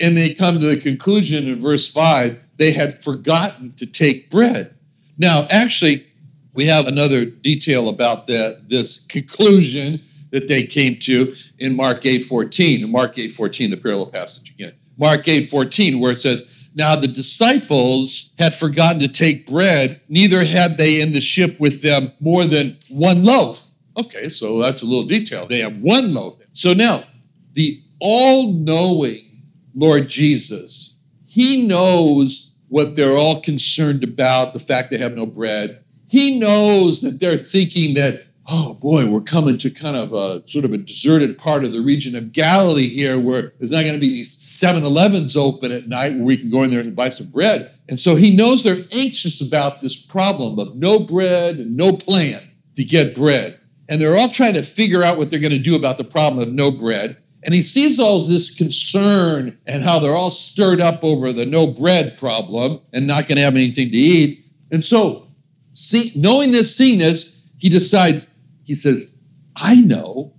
And 0.00 0.16
they 0.16 0.34
come 0.34 0.58
to 0.58 0.66
the 0.66 0.80
conclusion 0.80 1.46
in 1.46 1.60
verse 1.60 1.88
5 1.88 2.40
they 2.56 2.72
had 2.72 3.02
forgotten 3.02 3.72
to 3.74 3.86
take 3.86 4.30
bread. 4.30 4.74
Now, 5.18 5.46
actually, 5.50 6.06
we 6.54 6.64
have 6.66 6.86
another 6.86 7.24
detail 7.24 7.88
about 7.88 8.26
that, 8.28 8.68
this 8.68 9.00
conclusion 9.06 10.00
that 10.30 10.48
they 10.48 10.64
came 10.64 10.98
to 11.00 11.34
in 11.58 11.76
Mark 11.76 12.06
8 12.06 12.24
14. 12.24 12.84
In 12.84 12.90
Mark 12.90 13.18
8 13.18 13.34
14, 13.34 13.70
the 13.70 13.76
parallel 13.76 14.10
passage 14.10 14.50
again. 14.50 14.72
Mark 14.96 15.28
8 15.28 15.50
14, 15.50 16.00
where 16.00 16.12
it 16.12 16.18
says, 16.18 16.48
Now 16.74 16.96
the 16.96 17.08
disciples 17.08 18.30
had 18.38 18.54
forgotten 18.54 19.00
to 19.00 19.08
take 19.08 19.46
bread, 19.46 20.00
neither 20.08 20.44
had 20.44 20.78
they 20.78 21.00
in 21.00 21.12
the 21.12 21.20
ship 21.20 21.58
with 21.60 21.82
them 21.82 22.12
more 22.20 22.44
than 22.44 22.78
one 22.88 23.24
loaf. 23.24 23.71
Okay, 23.96 24.28
so 24.28 24.58
that's 24.58 24.82
a 24.82 24.86
little 24.86 25.06
detail. 25.06 25.46
They 25.46 25.60
have 25.60 25.76
one 25.78 26.14
loaf. 26.14 26.38
So 26.54 26.72
now, 26.72 27.04
the 27.52 27.82
all 28.00 28.52
knowing 28.52 29.42
Lord 29.74 30.08
Jesus, 30.08 30.96
he 31.26 31.66
knows 31.66 32.54
what 32.68 32.96
they're 32.96 33.16
all 33.16 33.40
concerned 33.42 34.02
about 34.02 34.54
the 34.54 34.60
fact 34.60 34.90
they 34.90 34.98
have 34.98 35.14
no 35.14 35.26
bread. 35.26 35.84
He 36.08 36.38
knows 36.38 37.02
that 37.02 37.20
they're 37.20 37.36
thinking 37.36 37.94
that, 37.94 38.24
oh 38.48 38.74
boy, 38.74 39.08
we're 39.08 39.20
coming 39.20 39.58
to 39.58 39.70
kind 39.70 39.96
of 39.96 40.12
a 40.14 40.42
sort 40.48 40.64
of 40.64 40.72
a 40.72 40.78
deserted 40.78 41.36
part 41.36 41.64
of 41.64 41.72
the 41.72 41.80
region 41.80 42.16
of 42.16 42.32
Galilee 42.32 42.88
here 42.88 43.20
where 43.20 43.52
there's 43.58 43.70
not 43.70 43.82
going 43.82 43.94
to 43.94 44.00
be 44.00 44.24
7 44.24 44.82
Elevens 44.82 45.36
open 45.36 45.70
at 45.70 45.86
night 45.86 46.14
where 46.14 46.24
we 46.24 46.36
can 46.36 46.50
go 46.50 46.62
in 46.62 46.70
there 46.70 46.80
and 46.80 46.96
buy 46.96 47.10
some 47.10 47.30
bread. 47.30 47.70
And 47.88 48.00
so 48.00 48.14
he 48.14 48.34
knows 48.34 48.62
they're 48.62 48.84
anxious 48.90 49.40
about 49.42 49.80
this 49.80 50.00
problem 50.00 50.58
of 50.58 50.74
no 50.76 50.98
bread 50.98 51.56
and 51.56 51.76
no 51.76 51.96
plan 51.96 52.42
to 52.76 52.84
get 52.84 53.14
bread 53.14 53.58
and 53.88 54.00
they're 54.00 54.16
all 54.16 54.28
trying 54.28 54.54
to 54.54 54.62
figure 54.62 55.02
out 55.02 55.18
what 55.18 55.30
they're 55.30 55.40
going 55.40 55.52
to 55.52 55.58
do 55.58 55.76
about 55.76 55.98
the 55.98 56.04
problem 56.04 56.42
of 56.42 56.52
no 56.52 56.70
bread. 56.70 57.16
And 57.44 57.54
he 57.54 57.62
sees 57.62 57.98
all 57.98 58.20
this 58.20 58.54
concern 58.54 59.58
and 59.66 59.82
how 59.82 59.98
they're 59.98 60.14
all 60.14 60.30
stirred 60.30 60.80
up 60.80 61.02
over 61.02 61.32
the 61.32 61.44
no 61.44 61.66
bread 61.66 62.16
problem 62.16 62.80
and 62.92 63.06
not 63.06 63.26
going 63.26 63.36
to 63.36 63.42
have 63.42 63.56
anything 63.56 63.90
to 63.90 63.96
eat. 63.96 64.44
And 64.70 64.84
so, 64.84 65.26
see, 65.72 66.12
knowing 66.14 66.52
this, 66.52 66.76
seeing 66.76 66.98
this, 66.98 67.40
he 67.58 67.68
decides, 67.68 68.30
he 68.64 68.74
says, 68.74 69.12
I 69.56 69.74
know, 69.74 70.32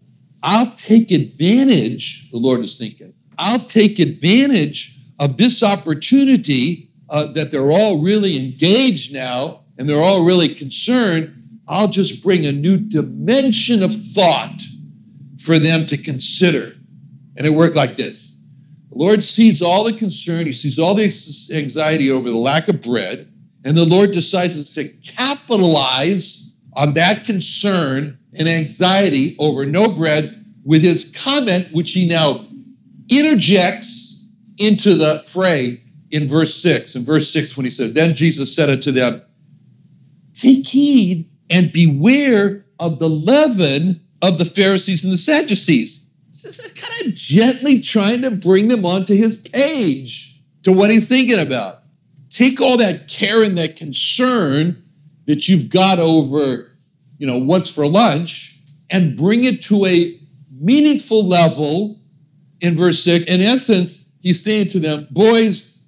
I'll 0.43 0.71
take 0.75 1.11
advantage, 1.11 2.31
the 2.31 2.37
Lord 2.37 2.61
is 2.61 2.77
thinking. 2.77 3.13
I'll 3.37 3.59
take 3.59 3.99
advantage 3.99 4.97
of 5.19 5.37
this 5.37 5.61
opportunity 5.61 6.89
uh, 7.09 7.31
that 7.33 7.51
they're 7.51 7.71
all 7.71 8.01
really 8.01 8.37
engaged 8.37 9.13
now 9.13 9.61
and 9.77 9.89
they're 9.89 10.01
all 10.01 10.25
really 10.25 10.53
concerned. 10.53 11.42
I'll 11.67 11.87
just 11.87 12.23
bring 12.23 12.45
a 12.45 12.51
new 12.51 12.77
dimension 12.77 13.83
of 13.83 13.95
thought 13.95 14.61
for 15.39 15.59
them 15.59 15.85
to 15.87 15.97
consider. 15.97 16.75
And 17.35 17.47
it 17.47 17.51
worked 17.51 17.75
like 17.75 17.97
this 17.97 18.37
The 18.89 18.97
Lord 18.97 19.23
sees 19.23 19.61
all 19.61 19.83
the 19.83 19.93
concern, 19.93 20.45
He 20.45 20.53
sees 20.53 20.79
all 20.79 20.95
the 20.95 21.03
anxiety 21.53 22.11
over 22.11 22.29
the 22.29 22.37
lack 22.37 22.67
of 22.67 22.81
bread, 22.81 23.31
and 23.63 23.77
the 23.77 23.85
Lord 23.85 24.11
decides 24.11 24.73
to 24.73 24.89
capitalize 24.89 26.55
on 26.73 26.93
that 26.95 27.23
concern 27.23 28.17
and 28.33 28.47
anxiety 28.47 29.35
over 29.39 29.65
no 29.65 29.87
bread 29.87 30.45
with 30.65 30.81
His 30.81 31.11
comment, 31.15 31.69
which 31.71 31.91
He 31.91 32.07
now 32.07 32.45
interjects 33.09 34.27
into 34.57 34.95
the 34.95 35.23
fray 35.27 35.81
in 36.11 36.27
verse 36.27 36.53
6. 36.61 36.95
In 36.95 37.05
verse 37.05 37.31
6, 37.31 37.57
when 37.57 37.65
He 37.65 37.71
said, 37.71 37.93
Then 37.93 38.15
Jesus 38.15 38.53
said 38.53 38.69
unto 38.69 38.91
them, 38.91 39.21
Take 40.33 40.67
heed 40.67 41.29
and 41.49 41.71
beware 41.71 42.65
of 42.79 42.99
the 42.99 43.09
leaven 43.09 44.01
of 44.21 44.37
the 44.37 44.45
Pharisees 44.45 45.03
and 45.03 45.13
the 45.13 45.17
Sadducees. 45.17 46.07
This 46.29 46.59
is 46.59 46.71
kind 46.71 47.07
of 47.07 47.15
gently 47.15 47.79
trying 47.81 48.21
to 48.23 48.31
bring 48.31 48.67
them 48.67 48.85
onto 48.85 49.15
his 49.15 49.35
page 49.41 50.41
to 50.63 50.71
what 50.71 50.89
he's 50.89 51.07
thinking 51.07 51.39
about. 51.39 51.79
Take 52.29 52.59
all 52.59 52.77
that 52.77 53.07
care 53.07 53.43
and 53.43 53.57
that 53.57 53.75
concern 53.75 54.83
that 55.27 55.47
you've 55.47 55.69
got 55.69 55.99
over, 55.99 56.71
you 57.19 57.27
know, 57.27 57.37
what's 57.37 57.69
for 57.69 57.85
lunch 57.85 58.59
and 58.89 59.15
bring 59.15 59.43
it 59.43 59.61
to 59.63 59.85
a 59.85 60.19
meaningful 60.59 61.27
level 61.27 61.99
in 62.61 62.75
verse 62.75 63.03
6. 63.03 63.27
In 63.27 63.41
essence, 63.41 64.11
he's 64.21 64.43
saying 64.43 64.67
to 64.67 64.79
them, 64.79 65.07
boys, 65.11 65.79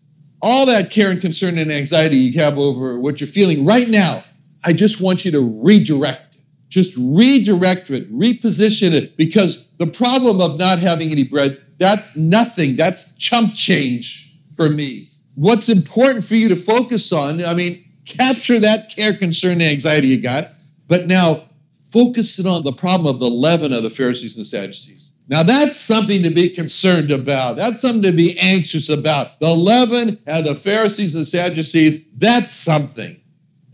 all 0.41 0.65
that 0.67 0.91
care 0.91 1.09
and 1.09 1.21
concern 1.21 1.57
and 1.57 1.71
anxiety 1.71 2.17
you 2.17 2.39
have 2.39 2.59
over 2.59 2.99
what 2.99 3.19
you're 3.19 3.27
feeling 3.27 3.65
right 3.65 3.89
now, 3.89 4.23
I 4.65 4.73
just 4.73 4.99
want 4.99 5.23
you 5.23 5.31
to 5.31 5.41
redirect 5.41 6.35
it. 6.35 6.41
Just 6.69 6.95
redirect 6.97 7.91
it, 7.91 8.11
reposition 8.11 8.91
it, 8.91 9.15
because 9.15 9.67
the 9.77 9.87
problem 9.87 10.41
of 10.41 10.57
not 10.57 10.79
having 10.79 11.11
any 11.11 11.23
bread, 11.23 11.61
that's 11.77 12.17
nothing. 12.17 12.75
That's 12.75 13.13
chump 13.15 13.53
change 13.53 14.35
for 14.55 14.69
me. 14.69 15.11
What's 15.35 15.69
important 15.69 16.25
for 16.25 16.35
you 16.35 16.49
to 16.49 16.55
focus 16.55 17.11
on, 17.11 17.43
I 17.45 17.53
mean, 17.53 17.85
capture 18.05 18.59
that 18.59 18.89
care, 18.89 19.13
concern, 19.13 19.53
and 19.53 19.63
anxiety 19.63 20.07
you 20.07 20.21
got, 20.21 20.49
but 20.87 21.07
now 21.07 21.43
focus 21.91 22.39
it 22.39 22.47
on 22.47 22.63
the 22.63 22.73
problem 22.73 23.13
of 23.13 23.19
the 23.19 23.29
leaven 23.29 23.71
of 23.71 23.83
the 23.83 23.89
Pharisees 23.89 24.35
and 24.37 24.45
Sadducees. 24.45 25.11
Now 25.27 25.43
that's 25.43 25.77
something 25.77 26.21
to 26.23 26.29
be 26.29 26.49
concerned 26.49 27.11
about. 27.11 27.55
That's 27.55 27.81
something 27.81 28.03
to 28.03 28.11
be 28.11 28.37
anxious 28.39 28.89
about. 28.89 29.39
The 29.39 29.49
leaven 29.49 30.19
of 30.27 30.45
the 30.45 30.55
Pharisees 30.55 31.15
and 31.15 31.27
Sadducees, 31.27 32.05
that's 32.17 32.51
something. 32.51 33.19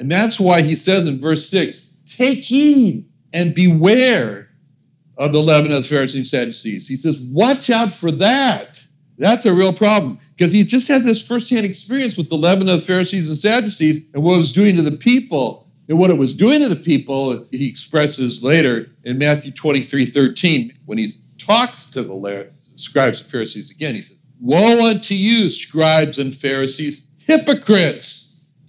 And 0.01 0.11
that's 0.11 0.39
why 0.39 0.63
he 0.63 0.75
says 0.75 1.05
in 1.05 1.21
verse 1.21 1.47
6 1.47 1.91
take 2.07 2.39
heed 2.39 3.07
and 3.33 3.53
beware 3.53 4.49
of 5.19 5.31
the 5.31 5.39
leaven 5.39 5.71
of 5.71 5.83
the 5.83 5.87
Pharisees 5.87 6.15
and 6.15 6.27
Sadducees. 6.27 6.87
He 6.87 6.95
says, 6.95 7.19
watch 7.19 7.69
out 7.69 7.93
for 7.93 8.09
that. 8.13 8.83
That's 9.19 9.45
a 9.45 9.53
real 9.53 9.71
problem 9.71 10.19
because 10.35 10.51
he 10.51 10.63
just 10.63 10.87
had 10.87 11.03
this 11.03 11.21
firsthand 11.21 11.67
experience 11.67 12.17
with 12.17 12.29
the 12.29 12.35
leaven 12.35 12.67
of 12.67 12.79
the 12.79 12.85
Pharisees 12.85 13.29
and 13.29 13.37
Sadducees 13.37 14.03
and 14.15 14.23
what 14.23 14.33
it 14.33 14.39
was 14.39 14.51
doing 14.51 14.75
to 14.75 14.81
the 14.81 14.97
people. 14.97 15.67
And 15.87 15.99
what 15.99 16.09
it 16.09 16.17
was 16.17 16.35
doing 16.35 16.61
to 16.61 16.69
the 16.69 16.83
people, 16.83 17.45
he 17.51 17.69
expresses 17.69 18.41
later 18.41 18.89
in 19.03 19.19
Matthew 19.19 19.51
23 19.51 20.07
13, 20.07 20.79
when 20.85 20.97
he 20.97 21.13
talks 21.37 21.85
to 21.91 22.01
the 22.01 22.49
scribes 22.75 23.21
and 23.21 23.29
Pharisees 23.29 23.69
again. 23.69 23.93
He 23.93 24.01
says, 24.01 24.17
Woe 24.39 24.89
unto 24.89 25.13
you, 25.13 25.49
scribes 25.49 26.17
and 26.17 26.35
Pharisees, 26.35 27.05
hypocrites! 27.17 28.20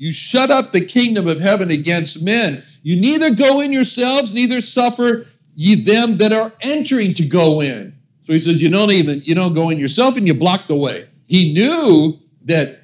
You 0.02 0.12
shut 0.12 0.50
up 0.50 0.72
the 0.72 0.84
kingdom 0.84 1.28
of 1.28 1.38
heaven 1.38 1.70
against 1.70 2.22
men. 2.22 2.64
You 2.82 3.00
neither 3.00 3.32
go 3.36 3.60
in 3.60 3.72
yourselves, 3.72 4.34
neither 4.34 4.60
suffer 4.60 5.28
ye 5.54 5.76
them 5.76 6.16
that 6.16 6.32
are 6.32 6.50
entering 6.60 7.14
to 7.14 7.24
go 7.24 7.60
in. 7.60 7.94
So 8.26 8.32
he 8.32 8.40
says, 8.40 8.60
you 8.60 8.68
don't 8.68 8.90
even, 8.90 9.22
you 9.24 9.36
don't 9.36 9.54
go 9.54 9.70
in 9.70 9.78
yourself 9.78 10.16
and 10.16 10.26
you 10.26 10.34
block 10.34 10.66
the 10.66 10.74
way. 10.74 11.08
He 11.26 11.54
knew 11.54 12.18
that 12.46 12.80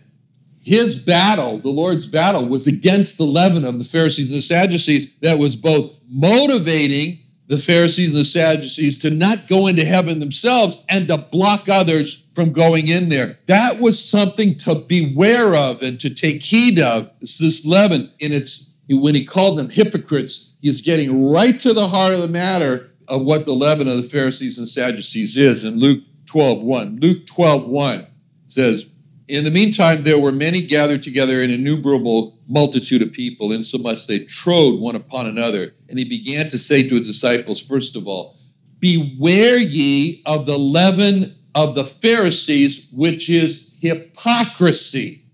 his 0.61 1.03
battle, 1.03 1.59
the 1.59 1.71
Lord's 1.71 2.07
battle, 2.07 2.49
was 2.49 2.69
against 2.69 3.19
the 3.19 3.25
leaven 3.25 3.65
of 3.65 3.81
the 3.81 3.85
Pharisees 3.85 4.29
and 4.29 4.37
the 4.37 4.41
Sadducees 4.41 5.13
that 5.21 5.41
was 5.41 5.57
both 5.57 5.97
motivating 6.09 7.19
the 7.49 7.59
Pharisees 7.59 8.11
and 8.11 8.17
the 8.17 8.25
Sadducees 8.25 8.99
to 9.01 9.11
not 9.11 9.49
go 9.49 9.67
into 9.67 9.85
heaven 9.85 10.21
themselves 10.21 10.85
and 10.89 11.09
to 11.09 11.17
block 11.17 11.69
others 11.69 12.25
from 12.35 12.53
going 12.53 12.89
in 12.89 13.09
there. 13.09 13.39
That 13.47 13.81
was 13.81 14.03
something 14.03 14.57
to 14.59 14.75
beware 14.77 15.57
of 15.57 15.83
and 15.83 15.99
to 16.01 16.11
take 16.11 16.43
heed 16.43 16.79
of. 16.79 17.11
It's 17.23 17.39
this 17.39 17.65
leaven. 17.65 18.13
And 18.21 18.35
it's 18.35 18.69
when 18.91 19.15
he 19.15 19.25
called 19.25 19.59
them 19.59 19.71
hypocrites, 19.71 20.55
he's 20.61 20.83
getting 20.83 21.31
right 21.31 21.59
to 21.61 21.73
the 21.73 21.89
heart 21.89 22.15
of 22.15 22.21
the 22.21 22.29
matter 22.29 22.91
of 23.09 23.23
what 23.23 23.47
the 23.47 23.53
leaven 23.53 23.89
of 23.89 23.97
the 23.97 24.09
Pharisees 24.09 24.59
and 24.59 24.69
Sadducees 24.69 25.37
is 25.37 25.65
in 25.65 25.79
Luke 25.79 26.05
12 26.27 26.63
1. 26.63 26.99
Luke 27.01 27.27
12 27.27 27.67
1 27.67 28.07
says, 28.49 28.85
in 29.29 29.45
the 29.45 29.51
meantime, 29.51 30.05
there 30.05 30.21
were 30.21 30.33
many 30.33 30.63
gathered 30.63 31.03
together, 31.03 31.43
an 31.43 31.51
innumerable 31.51 32.39
multitude 32.49 33.03
of 33.03 33.13
people, 33.13 33.53
insomuch 33.53 34.07
they 34.07 34.21
trode 34.21 34.81
one 34.81 34.97
upon 34.97 35.27
another. 35.27 35.75
And 35.89 35.99
he 35.99 36.05
began 36.05 36.49
to 36.51 36.59
say 36.59 36.89
to 36.89 36.97
his 36.97 37.07
disciples, 37.07 37.61
first 37.61 37.97
of 37.97 38.07
all, 38.07 38.37
Beware 38.81 39.59
ye 39.59 40.23
of 40.27 40.47
the 40.47 40.59
leaven 40.59 41.35
of 41.55 41.75
the 41.75 41.85
Pharisees, 41.85 42.89
which 42.93 43.29
is 43.29 43.77
hypocrisy. 43.81 45.25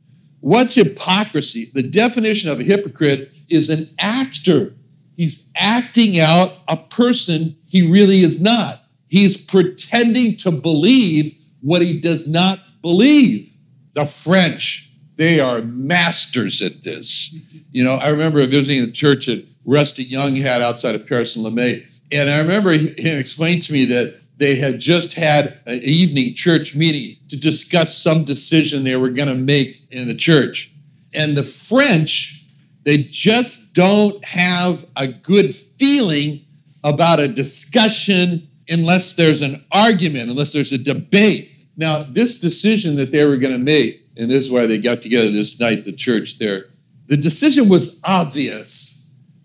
What's 0.41 0.75
hypocrisy? 0.75 1.71
The 1.75 1.83
definition 1.83 2.51
of 2.51 2.61
a 2.61 2.65
hypocrite 2.65 3.31
is 3.49 3.71
an 3.71 3.91
actor. 3.99 4.75
He's 5.17 5.51
acting 5.57 6.21
out 6.21 6.53
a 6.69 6.77
person 6.77 7.57
he 7.67 7.91
really 7.91 8.23
is 8.23 8.41
not. 8.41 8.81
He's 9.09 9.37
pretending 9.37 10.37
to 10.39 10.51
believe 10.51 11.35
what 11.61 11.83
he 11.83 12.01
does 12.01 12.29
not 12.29 12.59
believe. 12.83 13.53
The 13.95 14.07
French, 14.07 14.91
they 15.17 15.41
are 15.41 15.63
masters 15.63 16.61
at 16.63 16.83
this. 16.83 17.35
You 17.71 17.85
know, 17.85 17.95
I 17.95 18.09
remember 18.09 18.45
visiting 18.47 18.85
the 18.85 18.93
church 18.93 19.27
that 19.27 19.47
Rusty 19.64 20.04
Young 20.04 20.37
had 20.37 20.62
outside 20.62 20.94
of 20.94 21.06
Paris 21.06 21.37
and 21.37 21.44
Lemay. 21.44 21.87
And 22.12 22.28
I 22.30 22.38
remember 22.38 22.73
him 22.73 23.18
explained 23.18 23.62
to 23.62 23.73
me 23.73 23.85
that 23.87 24.21
they 24.37 24.56
had 24.56 24.80
just 24.80 25.14
had 25.14 25.59
an 25.66 25.80
evening 25.83 26.35
church 26.35 26.75
meeting 26.75 27.16
to 27.28 27.37
discuss 27.37 27.97
some 27.97 28.25
decision 28.25 28.85
they 28.85 28.97
were 28.97 29.11
going 29.11 29.28
to 29.28 29.35
make 29.35 29.83
in 29.90 30.09
the 30.09 30.14
church. 30.14 30.73
And 31.12 31.37
the 31.37 31.44
French, 31.44 32.44
they 32.85 32.99
just 32.99 33.75
don't 33.75 34.23
have 34.25 34.85
a 34.97 35.09
good 35.09 35.54
feeling 35.54 36.44
about 36.83 37.21
a 37.21 37.28
discussion 37.28 38.49
unless 38.68 39.14
there's 39.14 39.40
an 39.40 39.64
argument, 39.73 40.30
unless 40.30 40.52
there's 40.52 40.73
a 40.73 40.78
debate. 40.78 41.50
Now, 41.76 42.02
this 42.02 42.40
decision 42.40 42.97
that 42.97 43.12
they 43.12 43.25
were 43.25 43.37
going 43.37 43.52
to 43.52 43.59
make, 43.59 44.02
and 44.16 44.30
this 44.30 44.44
is 44.44 44.50
why 44.50 44.66
they 44.66 44.78
got 44.78 45.02
together 45.02 45.30
this 45.30 45.59
night, 45.61 45.85
the 45.85 45.92
church 45.92 46.38
there, 46.38 46.66
the 47.06 47.16
decision 47.16 47.68
was 47.68 48.00
obvious 48.04 48.94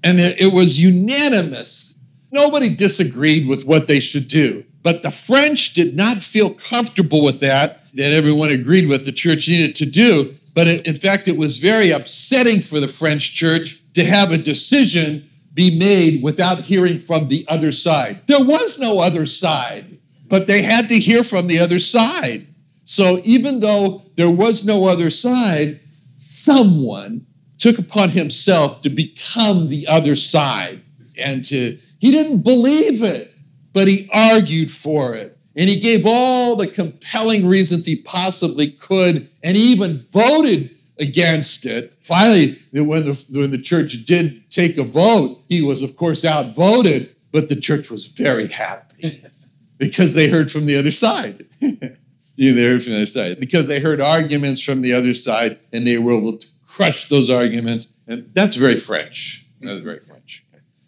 and 0.04 0.20
it 0.20 0.54
was 0.54 0.80
unanimous. 0.80 1.98
Nobody 2.32 2.74
disagreed 2.74 3.48
with 3.48 3.66
what 3.66 3.88
they 3.88 4.00
should 4.00 4.28
do. 4.28 4.64
But 4.82 5.04
the 5.04 5.12
French 5.12 5.74
did 5.74 5.96
not 5.96 6.18
feel 6.18 6.54
comfortable 6.54 7.24
with 7.24 7.40
that, 7.42 7.84
that 7.96 8.12
everyone 8.14 8.50
agreed 8.50 8.88
with 8.88 9.06
the 9.06 9.12
church 9.12 9.48
needed 9.48 9.76
to 9.78 9.86
do. 9.86 10.36
But 10.54 10.68
it, 10.68 10.88
in 10.88 10.96
fact, 10.96 11.28
it 11.28 11.38
was 11.38 11.58
very 11.58 11.92
upsetting 11.92 12.62
for 12.62 12.80
the 12.80 12.88
French 12.88 13.36
church 13.36 13.84
to 13.94 14.06
have 14.06 14.32
a 14.32 14.38
decision 14.38 15.30
be 15.54 15.78
made 15.78 16.24
without 16.24 16.60
hearing 16.60 17.00
from 17.00 17.28
the 17.28 17.46
other 17.50 17.72
side. 17.72 18.22
There 18.28 18.44
was 18.44 18.80
no 18.80 19.00
other 19.00 19.26
side 19.26 20.00
but 20.30 20.46
they 20.48 20.62
had 20.62 20.88
to 20.90 21.00
hear 21.00 21.24
from 21.24 21.48
the 21.48 21.60
other 21.60 21.80
side. 21.80 22.48
So 22.84 23.20
even 23.26 23.60
though 23.60 24.04
there 24.16 24.30
was 24.30 24.66
no 24.66 24.86
other 24.86 25.10
side, 25.10 25.80
someone 26.18 27.26
took 27.60 27.78
upon 27.78 28.10
himself 28.10 28.82
to 28.82 28.90
become 28.90 29.70
the 29.70 29.86
other 29.88 30.16
side 30.16 30.82
and 31.18 31.44
to 31.46 31.78
he 32.00 32.12
didn't 32.12 32.40
believe 32.40 33.04
it, 33.04 33.34
but 33.74 33.88
he 33.88 34.10
argued 34.12 34.72
for 34.72 35.16
it. 35.16 35.38
And 35.56 35.70
he 35.70 35.80
gave 35.80 36.06
all 36.06 36.56
the 36.56 36.68
compelling 36.68 37.46
reasons 37.46 37.86
he 37.86 37.98
possibly 37.98 38.72
could, 38.72 39.30
and 39.44 39.58
he 39.58 39.64
even 39.74 40.06
voted 40.12 40.74
against 41.00 41.66
it. 41.66 41.94
Finally, 42.02 42.58
when 42.72 43.04
the, 43.04 43.26
when 43.32 43.52
the 43.52 43.62
church 43.62 44.06
did 44.06 44.50
take 44.50 44.78
a 44.78 44.84
vote, 44.84 45.42
he 45.50 45.62
was, 45.62 45.82
of 45.82 45.98
course, 45.98 46.24
outvoted, 46.24 47.14
but 47.32 47.50
the 47.50 47.56
church 47.56 47.90
was 47.90 48.06
very 48.06 48.48
happy 48.48 49.24
because 49.78 50.14
they 50.14 50.30
heard 50.30 50.52
from 50.52 50.66
the 50.66 50.78
other 50.78 50.92
side. 50.92 51.46
they 51.60 52.64
heard 52.64 52.84
from 52.84 52.94
the 52.94 53.00
other 53.00 53.06
side 53.06 53.40
because 53.40 53.68
they 53.68 53.82
heard 53.82 54.00
arguments 54.00 54.62
from 54.62 54.82
the 54.82 54.94
other 54.94 55.14
side 55.14 55.60
and 55.74 55.86
they 55.86 55.98
were 55.98 56.14
able 56.14 56.38
to 56.38 56.48
crush 56.80 57.10
those 57.10 57.30
arguments. 57.30 57.92
And 58.08 58.32
that's 58.34 58.56
very 58.56 58.80
French. 58.80 59.46
That's 59.60 59.82
very 59.82 60.00
French. 60.00 60.46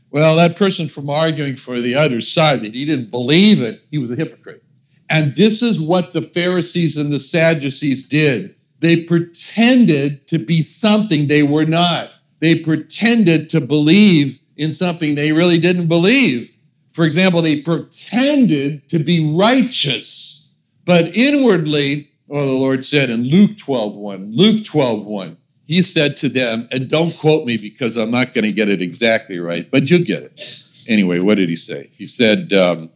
Well, 0.09 0.37
that 0.37 0.55
person 0.55 0.87
from 0.87 1.09
arguing 1.09 1.57
for 1.57 1.81
the 1.81 1.95
other 1.95 2.21
side 2.21 2.61
that 2.61 2.73
he 2.73 2.85
didn't 2.85 3.11
believe 3.11 3.61
it, 3.61 3.81
he 3.91 3.97
was 3.97 4.09
a 4.09 4.15
hypocrite. 4.15 4.63
And 5.09 5.35
this 5.35 5.61
is 5.61 5.81
what 5.81 6.13
the 6.13 6.21
Pharisees 6.21 6.95
and 6.95 7.11
the 7.11 7.19
Sadducees 7.19 8.07
did. 8.07 8.55
They 8.79 9.03
pretended 9.03 10.27
to 10.27 10.39
be 10.39 10.63
something 10.63 11.27
they 11.27 11.43
were 11.43 11.65
not. 11.65 12.09
They 12.39 12.57
pretended 12.57 13.49
to 13.49 13.59
believe 13.59 14.39
in 14.55 14.73
something 14.73 15.15
they 15.15 15.33
really 15.33 15.59
didn't 15.59 15.87
believe. 15.87 16.55
For 16.93 17.03
example, 17.03 17.41
they 17.41 17.61
pretended 17.61 18.87
to 18.89 18.99
be 18.99 19.33
righteous, 19.35 20.53
but 20.85 21.15
inwardly, 21.17 22.09
oh, 22.29 22.45
the 22.45 22.51
Lord 22.51 22.85
said 22.85 23.09
in 23.09 23.23
Luke 23.23 23.57
12 23.57 23.95
1, 23.95 24.31
Luke 24.33 24.65
12 24.65 25.05
1, 25.05 25.37
he 25.71 25.81
said 25.81 26.17
to 26.17 26.27
them, 26.27 26.67
and 26.69 26.89
don't 26.89 27.17
quote 27.17 27.47
me 27.47 27.55
because 27.55 27.95
I'm 27.95 28.11
not 28.11 28.33
going 28.33 28.43
to 28.43 28.51
get 28.51 28.67
it 28.67 28.81
exactly 28.81 29.39
right, 29.39 29.71
but 29.71 29.89
you'll 29.89 30.03
get 30.03 30.21
it. 30.21 30.63
Anyway, 30.89 31.19
what 31.19 31.35
did 31.35 31.47
he 31.47 31.55
say? 31.55 31.89
He 31.93 32.07
said, 32.07 32.51
um, 32.51 32.89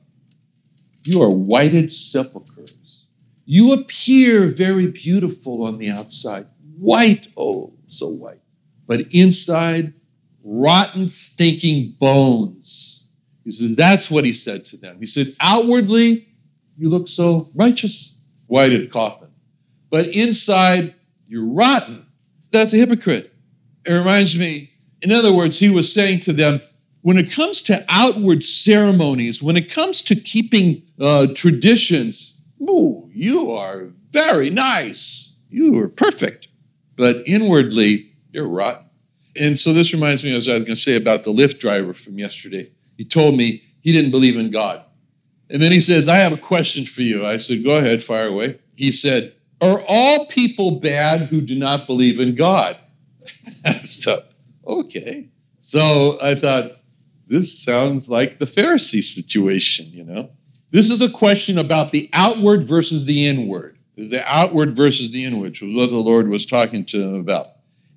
You 1.05 1.22
are 1.22 1.29
whited 1.29 1.89
sepulchres. 1.89 3.05
You 3.46 3.72
appear 3.72 4.48
very 4.48 4.91
beautiful 4.91 5.65
on 5.65 5.77
the 5.77 5.89
outside, 5.89 6.48
white, 6.77 7.29
oh, 7.38 7.72
so 7.88 8.10
white, 8.10 8.41
but 8.88 9.05
inside, 9.12 9.94
rotten, 10.44 11.08
stinking 11.08 11.96
bones. 11.98 13.08
He 13.46 13.53
says, 13.53 13.77
That's 13.77 14.12
what 14.12 14.25
he 14.25 14.34
said 14.34 14.65
to 14.65 14.75
them. 14.75 15.00
He 15.00 15.08
said, 15.08 15.34
Outwardly, 15.39 16.27
you 16.77 16.89
look 16.89 17.08
so 17.08 17.48
righteous, 17.55 18.17
whited 18.48 18.91
coffin, 18.91 19.29
but 19.89 20.08
inside, 20.08 20.94
you're 21.29 21.48
rotten 21.48 22.04
that's 22.55 22.74
a 22.74 22.77
hypocrite. 22.77 23.33
It 23.85 23.93
reminds 23.93 24.38
me, 24.38 24.71
in 25.01 25.12
other 25.12 25.33
words, 25.33 25.59
he 25.59 25.69
was 25.69 25.91
saying 25.91 26.21
to 26.21 26.33
them, 26.33 26.62
when 27.01 27.17
it 27.17 27.31
comes 27.31 27.62
to 27.63 27.85
outward 27.88 28.43
ceremonies, 28.43 29.43
when 29.43 29.57
it 29.57 29.71
comes 29.71 30.01
to 30.03 30.15
keeping 30.15 30.81
uh, 31.00 31.27
traditions, 31.35 32.41
ooh, 32.62 33.07
you 33.13 33.51
are 33.51 33.91
very 34.12 34.50
nice. 34.50 35.35
You 35.50 35.77
are 35.79 35.88
perfect. 35.88 36.47
But 36.95 37.17
inwardly, 37.27 38.12
you're 38.31 38.47
rotten. 38.47 38.85
And 39.35 39.59
so 39.59 39.74
this 39.74 39.93
reminds 39.93 40.24
me, 40.24 40.35
as 40.35 40.47
I 40.47 40.55
was 40.55 40.63
going 40.63 40.75
to 40.75 40.81
say 40.81 40.95
about 40.95 41.24
the 41.24 41.31
Lyft 41.31 41.59
driver 41.59 41.93
from 41.93 42.17
yesterday. 42.17 42.71
He 42.97 43.05
told 43.05 43.38
me 43.38 43.62
he 43.81 43.91
didn't 43.91 44.12
believe 44.12 44.38
in 44.38 44.50
God. 44.50 44.83
And 45.50 45.62
then 45.62 45.71
he 45.71 45.81
says, 45.81 46.07
I 46.07 46.15
have 46.15 46.33
a 46.33 46.38
question 46.38 46.85
for 46.85 47.01
you. 47.01 47.25
I 47.25 47.38
said, 47.38 47.63
Go 47.63 47.77
ahead, 47.77 48.03
fire 48.03 48.27
away. 48.27 48.59
He 48.75 48.91
said, 48.91 49.35
are 49.72 49.84
all 49.88 50.27
people 50.27 50.79
bad 50.79 51.22
who 51.22 51.41
do 51.41 51.55
not 51.55 51.88
believe 51.88 52.19
in 52.19 52.36
God? 52.36 52.77
so, 53.84 54.24
okay. 54.67 55.29
So 55.62 56.17
I 56.22 56.36
thought, 56.36 56.74
this 57.27 57.57
sounds 57.57 58.10
like 58.10 58.39
the 58.39 58.45
Pharisee 58.45 59.03
situation, 59.03 59.88
you 59.91 60.03
know? 60.03 60.29
This 60.72 60.89
is 60.89 61.01
a 61.01 61.10
question 61.10 61.57
about 61.57 61.91
the 61.91 62.10
outward 62.13 62.67
versus 62.67 63.05
the 63.05 63.25
inward. 63.25 63.77
The 63.98 64.24
outward 64.25 64.75
versus 64.75 65.12
the 65.12 65.24
inward, 65.24 65.51
which 65.51 65.62
was 65.62 65.74
what 65.74 65.89
the 65.89 65.98
Lord 65.98 66.27
was 66.27 66.45
talking 66.45 66.86
to 66.86 67.00
them 67.00 67.15
about. 67.15 67.48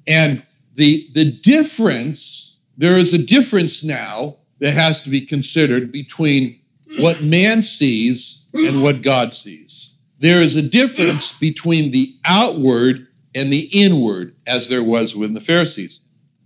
And 0.07 0.43
the, 0.77 1.09
the 1.13 1.33
difference, 1.33 2.59
there 2.77 2.97
is 2.97 3.13
a 3.13 3.19
difference 3.19 3.83
now 3.83 4.37
that 4.61 4.73
has 4.73 5.03
to 5.03 5.11
be 5.11 5.21
considered 5.21 5.91
between 5.93 6.59
what 7.01 7.23
man 7.23 7.63
sees 7.63 8.47
and 8.55 8.83
what 8.83 9.03
God 9.03 9.35
sees. 9.35 9.88
There 10.21 10.43
is 10.43 10.57
a 10.57 10.63
difference 10.63 11.39
between 11.39 11.93
the 11.93 12.15
outward 12.25 13.07
and 13.35 13.53
the 13.53 13.69
inward, 13.73 14.35
as 14.47 14.69
there 14.69 14.83
was 14.83 15.15
with 15.15 15.35
the 15.35 15.41
Pharisees. 15.41 16.01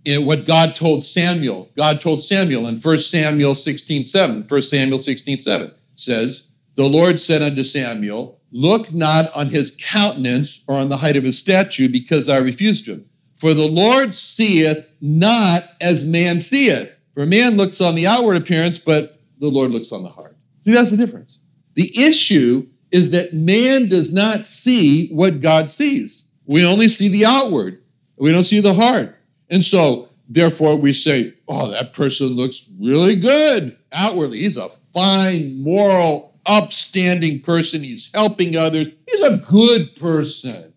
In 0.05 0.25
what 0.25 0.45
God 0.45 0.75
told 0.75 1.03
Samuel, 1.03 1.71
God 1.75 2.01
told 2.01 2.23
Samuel 2.23 2.67
in 2.67 2.77
1 2.77 2.99
Samuel 2.99 3.55
16 3.55 4.03
7, 4.03 4.45
1 4.47 4.61
Samuel 4.61 4.99
16 4.99 5.39
7 5.39 5.71
says, 5.95 6.47
The 6.75 6.87
Lord 6.87 7.19
said 7.19 7.41
unto 7.41 7.63
Samuel, 7.63 8.39
Look 8.51 8.93
not 8.93 9.33
on 9.33 9.47
his 9.47 9.75
countenance 9.81 10.63
or 10.67 10.77
on 10.77 10.89
the 10.89 10.97
height 10.97 11.15
of 11.15 11.23
his 11.23 11.39
stature, 11.39 11.89
because 11.89 12.29
I 12.29 12.37
refused 12.37 12.85
him. 12.87 13.05
For 13.37 13.53
the 13.53 13.67
Lord 13.67 14.13
seeth 14.13 14.87
not 15.01 15.63
as 15.81 16.05
man 16.05 16.39
seeth. 16.39 16.95
For 17.15 17.25
man 17.25 17.57
looks 17.57 17.81
on 17.81 17.95
the 17.95 18.07
outward 18.07 18.37
appearance, 18.37 18.77
but 18.77 19.19
the 19.39 19.49
Lord 19.49 19.71
looks 19.71 19.91
on 19.91 20.03
the 20.03 20.09
heart. 20.09 20.37
See, 20.61 20.71
that's 20.71 20.91
the 20.91 20.97
difference. 20.97 21.39
The 21.73 21.91
issue 21.97 22.67
is 22.93 23.09
that 23.11 23.33
man 23.33 23.89
does 23.89 24.13
not 24.13 24.45
see 24.45 25.09
what 25.09 25.41
God 25.41 25.69
sees. 25.69 26.27
We 26.45 26.65
only 26.65 26.87
see 26.87 27.09
the 27.09 27.25
outward, 27.25 27.81
we 28.17 28.31
don't 28.31 28.43
see 28.43 28.61
the 28.61 28.73
heart. 28.73 29.17
And 29.49 29.65
so, 29.65 30.07
therefore, 30.29 30.79
we 30.79 30.93
say, 30.93 31.33
oh, 31.47 31.71
that 31.71 31.93
person 31.93 32.27
looks 32.27 32.69
really 32.79 33.15
good 33.15 33.75
outwardly. 33.91 34.39
He's 34.39 34.57
a 34.57 34.69
fine, 34.93 35.61
moral, 35.61 36.39
upstanding 36.45 37.41
person. 37.41 37.83
He's 37.83 38.09
helping 38.13 38.55
others. 38.55 38.87
He's 39.09 39.21
a 39.21 39.37
good 39.49 39.95
person. 39.95 40.73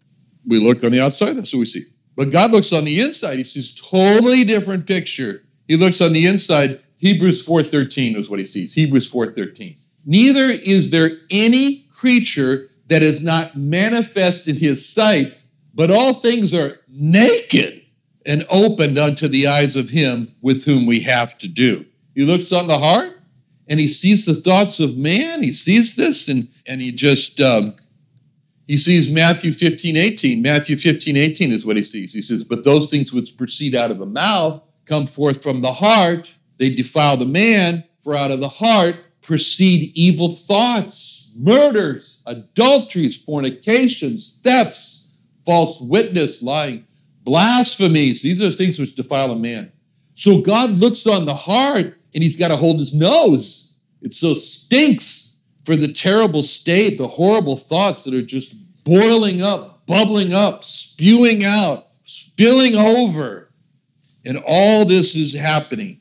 We 0.46 0.58
look 0.58 0.82
on 0.84 0.92
the 0.92 1.00
outside, 1.00 1.36
that's 1.36 1.52
what 1.52 1.60
we 1.60 1.66
see. 1.66 1.84
But 2.16 2.30
God 2.30 2.50
looks 2.50 2.72
on 2.72 2.84
the 2.84 3.00
inside. 3.00 3.36
He 3.36 3.44
sees 3.44 3.74
a 3.74 3.82
totally 3.82 4.44
different 4.44 4.86
picture. 4.86 5.42
He 5.68 5.76
looks 5.76 6.00
on 6.00 6.12
the 6.12 6.26
inside. 6.26 6.80
Hebrews 6.96 7.44
4:13 7.44 8.16
is 8.16 8.30
what 8.30 8.38
he 8.38 8.46
sees. 8.46 8.72
Hebrews 8.72 9.10
4:13. 9.10 9.76
Neither 10.06 10.48
is 10.48 10.90
there 10.90 11.18
any 11.30 11.85
creature 11.96 12.70
that 12.88 13.02
is 13.02 13.22
not 13.22 13.56
manifest 13.56 14.46
in 14.46 14.56
his 14.56 14.86
sight, 14.86 15.34
but 15.74 15.90
all 15.90 16.14
things 16.14 16.54
are 16.54 16.78
naked 16.88 17.82
and 18.26 18.46
opened 18.50 18.98
unto 18.98 19.28
the 19.28 19.46
eyes 19.46 19.76
of 19.76 19.88
him 19.88 20.30
with 20.42 20.64
whom 20.64 20.86
we 20.86 21.00
have 21.00 21.38
to 21.38 21.48
do. 21.48 21.84
He 22.14 22.22
looks 22.22 22.52
on 22.52 22.66
the 22.66 22.78
heart 22.78 23.18
and 23.68 23.80
he 23.80 23.88
sees 23.88 24.24
the 24.24 24.34
thoughts 24.34 24.80
of 24.80 24.96
man. 24.96 25.42
He 25.42 25.52
sees 25.52 25.96
this 25.96 26.28
and, 26.28 26.48
and 26.66 26.80
he 26.80 26.92
just, 26.92 27.40
um, 27.40 27.74
he 28.66 28.76
sees 28.76 29.10
Matthew 29.10 29.52
15, 29.52 29.96
18. 29.96 30.42
Matthew 30.42 30.76
15, 30.76 31.16
18 31.16 31.52
is 31.52 31.64
what 31.64 31.76
he 31.76 31.84
sees. 31.84 32.12
He 32.12 32.22
says, 32.22 32.42
But 32.42 32.64
those 32.64 32.90
things 32.90 33.12
which 33.12 33.36
proceed 33.36 33.74
out 33.74 33.90
of 33.90 33.98
the 33.98 34.06
mouth 34.06 34.62
come 34.86 35.06
forth 35.06 35.42
from 35.42 35.60
the 35.60 35.72
heart. 35.72 36.32
They 36.58 36.74
defile 36.74 37.16
the 37.16 37.26
man, 37.26 37.84
for 38.00 38.16
out 38.16 38.30
of 38.30 38.40
the 38.40 38.48
heart 38.48 38.96
proceed 39.22 39.90
evil 39.96 40.30
thoughts 40.30 41.15
murders, 41.36 42.22
adulteries, 42.26 43.16
fornications, 43.16 44.38
thefts, 44.42 45.08
false 45.44 45.80
witness, 45.80 46.42
lying, 46.42 46.86
blasphemies. 47.24 48.22
These 48.22 48.42
are 48.42 48.50
things 48.50 48.78
which 48.78 48.94
defile 48.94 49.32
a 49.32 49.38
man. 49.38 49.70
So 50.14 50.40
God 50.40 50.70
looks 50.70 51.06
on 51.06 51.26
the 51.26 51.34
heart 51.34 51.98
and 52.14 52.22
he's 52.22 52.36
got 52.36 52.48
to 52.48 52.56
hold 52.56 52.78
his 52.78 52.94
nose. 52.94 53.76
It 54.00 54.14
so 54.14 54.34
stinks 54.34 55.36
for 55.64 55.76
the 55.76 55.92
terrible 55.92 56.42
state, 56.42 56.96
the 56.96 57.08
horrible 57.08 57.56
thoughts 57.56 58.04
that 58.04 58.14
are 58.14 58.22
just 58.22 58.54
boiling 58.84 59.42
up, 59.42 59.86
bubbling 59.86 60.32
up, 60.32 60.64
spewing 60.64 61.44
out, 61.44 61.88
spilling 62.04 62.76
over. 62.76 63.50
And 64.24 64.42
all 64.46 64.84
this 64.84 65.14
is 65.14 65.32
happening. 65.32 66.00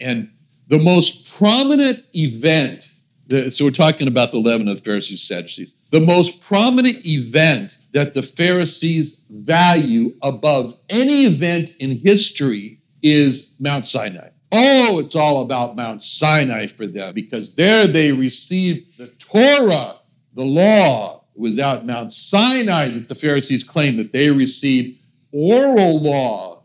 And 0.00 0.30
the 0.68 0.78
most 0.78 1.30
prominent 1.36 2.04
event 2.14 2.91
the, 3.32 3.50
so 3.50 3.64
we're 3.64 3.70
talking 3.70 4.08
about 4.08 4.30
the 4.30 4.38
leaven 4.38 4.68
of 4.68 4.76
the 4.76 4.82
Pharisees 4.82 5.22
Sadducees. 5.22 5.74
The 5.90 6.00
most 6.00 6.40
prominent 6.42 7.04
event 7.06 7.78
that 7.92 8.14
the 8.14 8.22
Pharisees 8.22 9.22
value 9.30 10.14
above 10.22 10.76
any 10.90 11.24
event 11.24 11.70
in 11.80 11.96
history 11.98 12.80
is 13.02 13.52
Mount 13.58 13.86
Sinai. 13.86 14.28
Oh, 14.52 14.98
it's 14.98 15.16
all 15.16 15.42
about 15.42 15.76
Mount 15.76 16.02
Sinai 16.02 16.66
for 16.66 16.86
them 16.86 17.14
because 17.14 17.54
there 17.54 17.86
they 17.86 18.12
received 18.12 18.98
the 18.98 19.06
Torah, 19.06 19.96
the 20.34 20.44
law. 20.44 21.24
It 21.34 21.40
was 21.40 21.58
out 21.58 21.86
Mount 21.86 22.12
Sinai 22.12 22.88
that 22.88 23.08
the 23.08 23.14
Pharisees 23.14 23.64
claimed 23.64 23.98
that 23.98 24.12
they 24.12 24.30
received 24.30 24.98
oral 25.32 26.02
law 26.02 26.64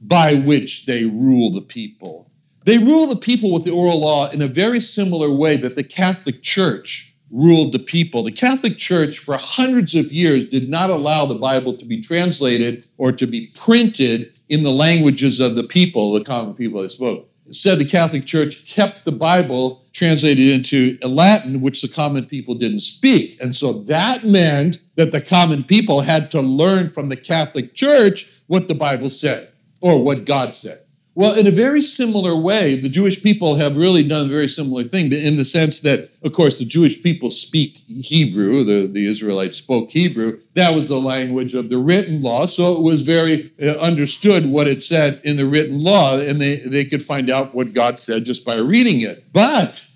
by 0.00 0.34
which 0.34 0.86
they 0.86 1.04
rule 1.04 1.52
the 1.52 1.60
people. 1.60 2.29
They 2.70 2.78
rule 2.78 3.08
the 3.08 3.16
people 3.16 3.52
with 3.52 3.64
the 3.64 3.72
oral 3.72 3.98
law 3.98 4.30
in 4.30 4.40
a 4.40 4.46
very 4.46 4.78
similar 4.78 5.28
way 5.28 5.56
that 5.56 5.74
the 5.74 5.82
Catholic 5.82 6.44
Church 6.44 7.12
ruled 7.32 7.72
the 7.72 7.80
people. 7.80 8.22
The 8.22 8.30
Catholic 8.30 8.78
Church, 8.78 9.18
for 9.18 9.36
hundreds 9.36 9.96
of 9.96 10.12
years, 10.12 10.48
did 10.48 10.68
not 10.68 10.88
allow 10.88 11.26
the 11.26 11.34
Bible 11.34 11.76
to 11.76 11.84
be 11.84 12.00
translated 12.00 12.84
or 12.96 13.10
to 13.10 13.26
be 13.26 13.48
printed 13.56 14.38
in 14.48 14.62
the 14.62 14.70
languages 14.70 15.40
of 15.40 15.56
the 15.56 15.64
people, 15.64 16.12
the 16.12 16.22
common 16.22 16.54
people 16.54 16.80
that 16.82 16.92
spoke. 16.92 17.28
Instead, 17.44 17.80
the 17.80 17.84
Catholic 17.84 18.24
Church 18.24 18.64
kept 18.72 19.04
the 19.04 19.10
Bible 19.10 19.82
translated 19.92 20.46
into 20.46 20.96
Latin, 21.02 21.62
which 21.62 21.82
the 21.82 21.88
common 21.88 22.24
people 22.24 22.54
didn't 22.54 22.82
speak. 22.82 23.36
And 23.42 23.52
so 23.52 23.72
that 23.72 24.22
meant 24.22 24.78
that 24.94 25.10
the 25.10 25.20
common 25.20 25.64
people 25.64 26.02
had 26.02 26.30
to 26.30 26.40
learn 26.40 26.90
from 26.90 27.08
the 27.08 27.16
Catholic 27.16 27.74
Church 27.74 28.30
what 28.46 28.68
the 28.68 28.76
Bible 28.76 29.10
said 29.10 29.48
or 29.80 30.00
what 30.00 30.24
God 30.24 30.54
said. 30.54 30.82
Well, 31.20 31.34
in 31.34 31.46
a 31.46 31.50
very 31.50 31.82
similar 31.82 32.34
way, 32.34 32.76
the 32.76 32.88
Jewish 32.88 33.22
people 33.22 33.54
have 33.56 33.76
really 33.76 34.08
done 34.08 34.24
a 34.24 34.32
very 34.32 34.48
similar 34.48 34.84
thing 34.84 35.12
in 35.12 35.36
the 35.36 35.44
sense 35.44 35.80
that, 35.80 36.08
of 36.22 36.32
course, 36.32 36.58
the 36.58 36.64
Jewish 36.64 37.02
people 37.02 37.30
speak 37.30 37.76
Hebrew, 37.88 38.64
the, 38.64 38.86
the 38.86 39.06
Israelites 39.06 39.58
spoke 39.58 39.90
Hebrew. 39.90 40.40
That 40.54 40.74
was 40.74 40.88
the 40.88 40.98
language 40.98 41.52
of 41.52 41.68
the 41.68 41.76
written 41.76 42.22
law, 42.22 42.46
so 42.46 42.74
it 42.74 42.80
was 42.80 43.02
very 43.02 43.52
uh, 43.62 43.72
understood 43.80 44.46
what 44.46 44.66
it 44.66 44.82
said 44.82 45.20
in 45.22 45.36
the 45.36 45.44
written 45.44 45.84
law, 45.84 46.18
and 46.18 46.40
they, 46.40 46.56
they 46.56 46.86
could 46.86 47.04
find 47.04 47.28
out 47.28 47.54
what 47.54 47.74
God 47.74 47.98
said 47.98 48.24
just 48.24 48.42
by 48.46 48.56
reading 48.56 49.02
it. 49.02 49.22
But 49.30 49.86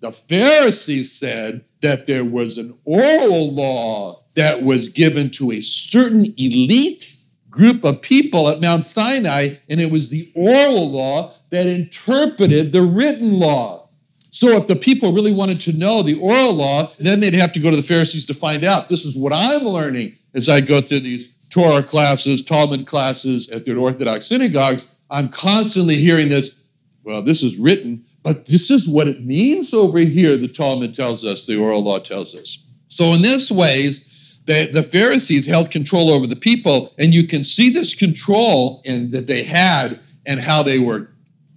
The 0.00 0.12
Pharisees 0.12 1.10
said 1.12 1.64
that 1.80 2.06
there 2.06 2.24
was 2.24 2.56
an 2.56 2.74
oral 2.84 3.52
law 3.52 4.22
that 4.36 4.62
was 4.62 4.88
given 4.88 5.30
to 5.30 5.50
a 5.50 5.60
certain 5.60 6.32
elite 6.36 7.17
group 7.50 7.84
of 7.84 8.02
people 8.02 8.48
at 8.48 8.60
Mount 8.60 8.84
Sinai, 8.84 9.54
and 9.68 9.80
it 9.80 9.90
was 9.90 10.10
the 10.10 10.30
oral 10.34 10.90
law 10.90 11.32
that 11.50 11.66
interpreted 11.66 12.72
the 12.72 12.82
written 12.82 13.38
law. 13.38 13.88
So 14.30 14.50
if 14.50 14.66
the 14.66 14.76
people 14.76 15.12
really 15.12 15.32
wanted 15.32 15.60
to 15.62 15.72
know 15.72 16.02
the 16.02 16.18
oral 16.20 16.52
law, 16.52 16.92
then 16.98 17.20
they'd 17.20 17.34
have 17.34 17.52
to 17.54 17.60
go 17.60 17.70
to 17.70 17.76
the 17.76 17.82
Pharisees 17.82 18.26
to 18.26 18.34
find 18.34 18.64
out. 18.64 18.88
This 18.88 19.04
is 19.04 19.16
what 19.16 19.32
I'm 19.32 19.62
learning 19.62 20.16
as 20.34 20.48
I 20.48 20.60
go 20.60 20.80
through 20.80 21.00
these 21.00 21.28
Torah 21.50 21.82
classes, 21.82 22.44
Talmud 22.44 22.86
classes 22.86 23.48
at 23.48 23.64
the 23.64 23.74
Orthodox 23.76 24.26
synagogues. 24.26 24.94
I'm 25.10 25.28
constantly 25.30 25.96
hearing 25.96 26.28
this. 26.28 26.56
Well, 27.02 27.22
this 27.22 27.42
is 27.42 27.56
written, 27.56 28.04
but 28.22 28.46
this 28.46 28.70
is 28.70 28.86
what 28.88 29.08
it 29.08 29.24
means 29.24 29.72
over 29.72 29.98
here, 29.98 30.36
the 30.36 30.48
Talmud 30.48 30.92
tells 30.92 31.24
us, 31.24 31.46
the 31.46 31.56
oral 31.56 31.82
law 31.82 31.98
tells 31.98 32.34
us. 32.34 32.62
So, 32.88 33.14
in 33.14 33.22
this 33.22 33.50
ways, 33.50 34.07
the, 34.48 34.70
the 34.72 34.82
Pharisees 34.82 35.44
held 35.44 35.70
control 35.70 36.10
over 36.10 36.26
the 36.26 36.34
people, 36.34 36.94
and 36.98 37.12
you 37.12 37.26
can 37.26 37.44
see 37.44 37.68
this 37.68 37.94
control 37.94 38.80
in, 38.86 39.10
that 39.10 39.26
they 39.26 39.42
had 39.42 40.00
and 40.24 40.40
how 40.40 40.62
they 40.62 40.78
were 40.78 41.10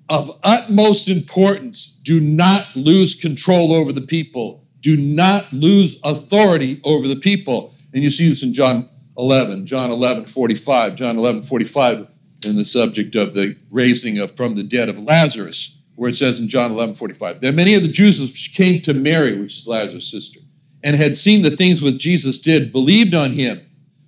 of 0.09 0.37
utmost 0.43 1.07
importance. 1.07 1.97
Do 2.03 2.19
not 2.19 2.67
lose 2.75 3.15
control 3.15 3.73
over 3.73 3.93
the 3.93 4.01
people. 4.01 4.65
Do 4.81 4.97
not 4.97 5.51
lose 5.53 6.01
authority 6.03 6.81
over 6.83 7.07
the 7.07 7.15
people. 7.15 7.73
And 7.93 8.03
you 8.03 8.11
see 8.11 8.27
this 8.27 8.43
in 8.43 8.53
John 8.53 8.89
11, 9.17 9.65
John 9.65 9.89
11, 9.89 10.25
45, 10.25 10.95
John 10.97 11.17
11, 11.17 11.43
45, 11.43 12.07
in 12.45 12.57
the 12.57 12.65
subject 12.65 13.15
of 13.15 13.33
the 13.33 13.55
raising 13.69 14.19
of 14.19 14.35
from 14.35 14.55
the 14.55 14.63
dead 14.63 14.89
of 14.89 14.99
Lazarus, 14.99 15.77
where 15.95 16.09
it 16.09 16.17
says 16.17 16.41
in 16.41 16.49
John 16.49 16.71
11, 16.71 16.95
45, 16.95 17.39
that 17.39 17.53
many 17.53 17.73
of 17.73 17.83
the 17.83 17.87
Jews 17.87 18.49
came 18.53 18.81
to 18.81 18.93
Mary, 18.93 19.39
which 19.39 19.59
is 19.59 19.67
Lazarus' 19.67 20.11
sister, 20.11 20.40
and 20.83 20.95
had 20.95 21.17
seen 21.17 21.41
the 21.41 21.55
things 21.55 21.81
which 21.81 21.97
Jesus 21.97 22.41
did, 22.41 22.71
believed 22.71 23.13
on 23.13 23.31
him. 23.31 23.61